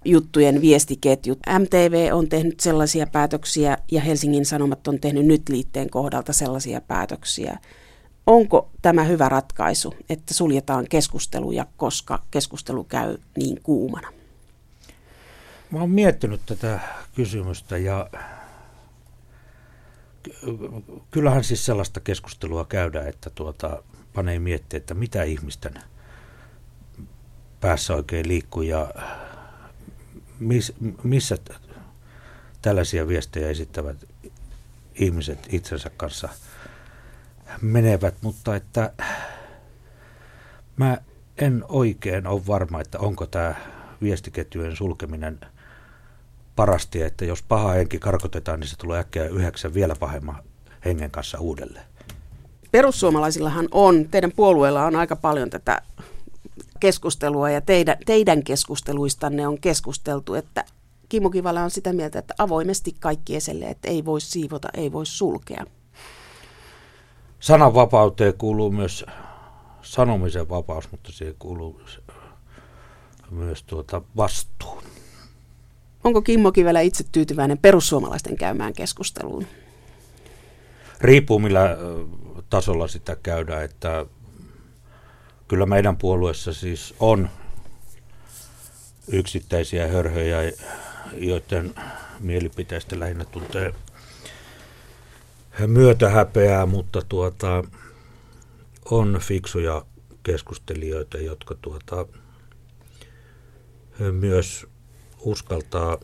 juttujen 0.06 0.62
viestiketjut. 0.62 1.40
MTV 1.60 2.10
on 2.14 2.30
tehnyt 2.30 2.60
sellaisia 2.60 3.08
päätöksiä 3.08 3.78
ja 3.92 4.02
Helsingin 4.02 4.46
Sanomat 4.46 4.88
on 4.88 5.00
tehnyt 5.00 5.26
nyt 5.26 5.50
liitteen 5.50 5.90
kohdalta 5.90 6.34
sellaisia 6.34 6.82
päätöksiä. 6.82 7.58
Onko 8.28 8.70
tämä 8.82 9.04
hyvä 9.04 9.30
ratkaisu, 9.30 9.94
että 10.10 10.34
suljetaan 10.34 10.86
keskusteluja, 10.90 11.66
koska 11.78 12.24
keskustelu 12.32 12.84
käy 12.84 13.18
niin 13.38 13.60
kuumana? 13.64 14.14
Mä 15.72 15.80
oon 15.80 15.90
miettinyt 15.90 16.42
tätä 16.46 16.80
kysymystä 17.16 17.78
ja 17.78 18.10
kyllähän 21.12 21.44
siis 21.44 21.66
sellaista 21.66 22.00
keskustelua 22.00 22.66
käydään, 22.66 23.08
että 23.08 23.30
tuota, 23.30 23.84
panee 24.14 24.40
miettiä, 24.40 24.78
että 24.78 24.94
mitä 24.94 25.24
ihmisten 25.24 25.74
päässä 27.62 27.96
oikein 27.96 28.28
liikkuu 28.28 28.62
ja 28.62 28.92
miss, 30.40 30.74
missä 31.04 31.38
tällaisia 32.62 33.08
viestejä 33.08 33.50
esittävät 33.50 33.98
ihmiset 34.96 35.40
itsensä 35.52 35.90
kanssa 35.98 36.30
menevät, 37.62 38.16
mutta 38.22 38.56
että 38.56 38.94
mä 40.78 40.98
en 41.38 41.64
oikein 41.70 42.28
ole 42.28 42.48
varma, 42.48 42.82
että 42.82 43.00
onko 43.00 43.26
tämä 43.26 43.56
viestiketjujen 44.02 44.76
sulkeminen 44.76 45.40
parasti, 46.58 47.02
että 47.02 47.26
jos 47.26 47.44
paha 47.44 47.72
henki 47.72 48.00
karkotetaan, 48.00 48.60
niin 48.60 48.68
se 48.68 48.78
tulee 48.78 49.00
äkkiä 49.00 49.26
yhdeksän 49.26 49.74
vielä 49.74 49.96
pahemman 50.00 50.44
hengen 50.86 51.12
kanssa 51.12 51.40
uudelleen. 51.40 51.86
Perussuomalaisillahan 52.72 53.68
on, 53.72 54.06
teidän 54.12 54.32
puolueella 54.36 54.86
on 54.86 54.96
aika 54.96 55.16
paljon 55.16 55.50
tätä 55.50 55.82
keskustelua 56.80 57.50
ja 57.50 57.62
teidän, 57.62 57.98
teidän 58.06 58.44
keskusteluistanne 58.44 59.48
on 59.48 59.60
keskusteltu, 59.60 60.34
että 60.34 60.66
Kimmo 61.10 61.30
Kivala 61.30 61.64
on 61.64 61.72
sitä 61.72 61.94
mieltä, 61.94 62.20
että 62.20 62.34
avoimesti 62.38 62.96
kaikki 63.00 63.36
esille, 63.36 63.66
että 63.66 63.88
ei 63.88 64.06
voi 64.06 64.22
siivota, 64.22 64.70
ei 64.74 64.92
voi 64.92 65.06
sulkea. 65.06 65.66
Sananvapauteen 67.40 68.34
kuuluu 68.38 68.72
myös 68.72 69.06
sanomisen 69.82 70.50
vapaus, 70.50 70.92
mutta 70.92 71.12
siihen 71.12 71.36
kuuluu 71.40 71.82
myös 73.32 73.64
tuota 73.64 74.02
vastuu. 74.18 74.82
Onko 76.08 76.22
Kimmo 76.22 76.52
Kivelä 76.52 76.82
itse 76.82 77.04
tyytyväinen 77.12 77.58
perussuomalaisten 77.58 78.38
käymään 78.38 78.74
keskusteluun? 78.74 79.48
Riippuu 81.02 81.40
millä 81.40 81.78
tasolla 82.50 82.88
sitä 82.88 83.18
käydään, 83.24 83.64
että 83.64 84.06
kyllä 85.48 85.66
meidän 85.66 85.98
puolueessa 85.98 86.54
siis 86.54 86.94
on 87.00 87.30
yksittäisiä 89.08 89.88
hörhöjä, 89.88 90.38
joiden 91.14 91.76
mielipiteistä 92.20 93.00
lähinnä 93.00 93.26
tuntee 93.26 93.74
myötähäpeää, 95.68 96.66
mutta 96.66 97.02
tuota, 97.10 97.64
on 98.92 99.20
fiksuja 99.22 99.86
keskustelijoita, 100.24 101.18
jotka 101.18 101.56
tuota, 101.62 102.06
myös 104.12 104.68
uskaltaa 105.22 105.98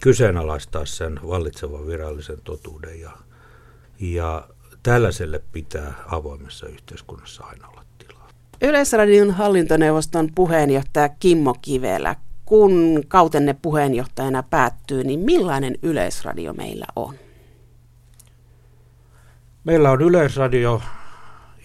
kyseenalaistaa 0.00 0.86
sen 0.86 1.20
vallitsevan 1.28 1.86
virallisen 1.86 2.38
totuuden 2.44 3.00
ja, 3.00 3.10
ja 4.00 4.48
tällaiselle 4.82 5.42
pitää 5.52 5.94
avoimessa 6.06 6.66
yhteiskunnassa 6.66 7.44
aina 7.44 7.68
olla 7.68 7.84
tilaa. 7.98 8.28
Yleisradion 8.62 9.30
hallintoneuvoston 9.30 10.28
puheenjohtaja 10.34 11.08
Kimmo 11.08 11.54
Kivelä, 11.62 12.16
kun 12.44 13.02
kautenne 13.08 13.56
puheenjohtajana 13.62 14.42
päättyy, 14.42 15.04
niin 15.04 15.20
millainen 15.20 15.78
yleisradio 15.82 16.52
meillä 16.52 16.86
on? 16.96 17.14
Meillä 19.64 19.90
on 19.90 20.02
yleisradio, 20.02 20.82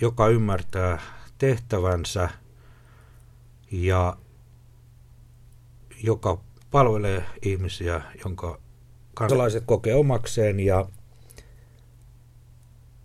joka 0.01 0.27
ymmärtää 0.27 1.01
tehtävänsä 1.37 2.29
ja 3.71 4.17
joka 6.03 6.37
palvelee 6.75 7.23
ihmisiä, 7.41 8.01
jonka 8.25 8.59
kansalaiset 9.13 9.63
kokee 9.65 9.95
omakseen 9.95 10.59
ja 10.59 10.85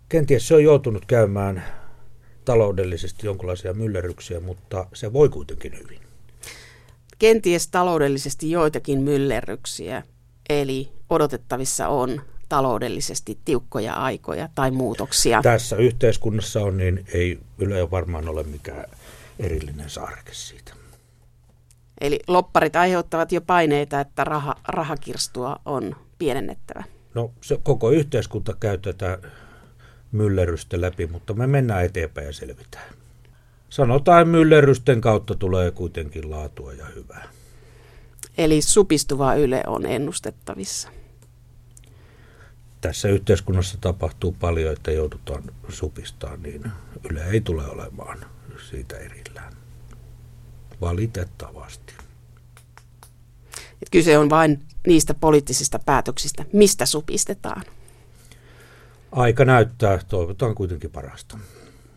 kenties 0.09 0.47
se 0.47 0.55
on 0.55 0.63
joutunut 0.63 1.05
käymään 1.05 1.63
taloudellisesti 2.45 3.27
jonkinlaisia 3.27 3.73
myllerryksiä, 3.73 4.39
mutta 4.39 4.87
se 4.93 5.13
voi 5.13 5.29
kuitenkin 5.29 5.79
hyvin. 5.79 5.99
Kenties 7.19 7.67
taloudellisesti 7.67 8.51
joitakin 8.51 9.01
myllerryksiä, 9.01 10.03
eli 10.49 10.91
odotettavissa 11.09 11.87
on 11.87 12.21
taloudellisesti 12.49 13.37
tiukkoja 13.45 13.93
aikoja 13.93 14.49
tai 14.55 14.71
muutoksia. 14.71 15.41
Tässä 15.41 15.75
yhteiskunnassa 15.75 16.61
on, 16.61 16.77
niin 16.77 17.05
ei 17.13 17.39
Yle 17.57 17.91
varmaan 17.91 18.29
ole 18.29 18.43
mikään 18.43 18.85
erillinen 19.39 19.89
saareke 19.89 20.33
siitä. 20.33 20.80
Eli 22.01 22.19
lopparit 22.27 22.75
aiheuttavat 22.75 23.31
jo 23.31 23.41
paineita, 23.41 23.99
että 23.99 24.23
raha, 24.23 24.55
rahakirstua 24.67 25.55
on 25.65 25.95
pienennettävä. 26.17 26.83
No 27.13 27.31
se 27.41 27.59
koko 27.63 27.91
yhteiskunta 27.91 28.53
käy 28.59 28.77
tätä 28.77 29.19
myllerrystä 30.11 30.81
läpi, 30.81 31.07
mutta 31.07 31.33
me 31.33 31.47
mennään 31.47 31.85
eteenpäin 31.85 32.27
ja 32.27 32.33
selvitään. 32.33 32.93
Sanotaan, 33.69 34.27
myllerrysten 34.27 35.01
kautta 35.01 35.35
tulee 35.35 35.71
kuitenkin 35.71 36.31
laatua 36.31 36.73
ja 36.73 36.85
hyvää. 36.85 37.27
Eli 38.37 38.61
supistuva 38.61 39.35
Yle 39.35 39.63
on 39.67 39.85
ennustettavissa. 39.85 40.89
Tässä 42.81 43.07
yhteiskunnassa 43.07 43.77
tapahtuu 43.81 44.35
paljon, 44.39 44.73
että 44.73 44.91
joudutaan 44.91 45.43
supistaan, 45.69 46.43
niin 46.43 46.71
Yle 47.09 47.23
ei 47.31 47.41
tule 47.41 47.67
olemaan 47.67 48.17
siitä 48.69 48.97
erillään. 48.97 49.50
Valitettavasti. 50.81 51.93
Et 53.81 53.89
kyse 53.91 54.17
on 54.17 54.29
vain 54.29 54.63
niistä 54.87 55.13
poliittisista 55.13 55.79
päätöksistä, 55.79 56.45
mistä 56.53 56.85
supistetaan. 56.85 57.63
Aika 59.11 59.45
näyttää, 59.45 59.99
toivotaan 60.07 60.55
kuitenkin 60.55 60.91
parasta. 60.91 61.37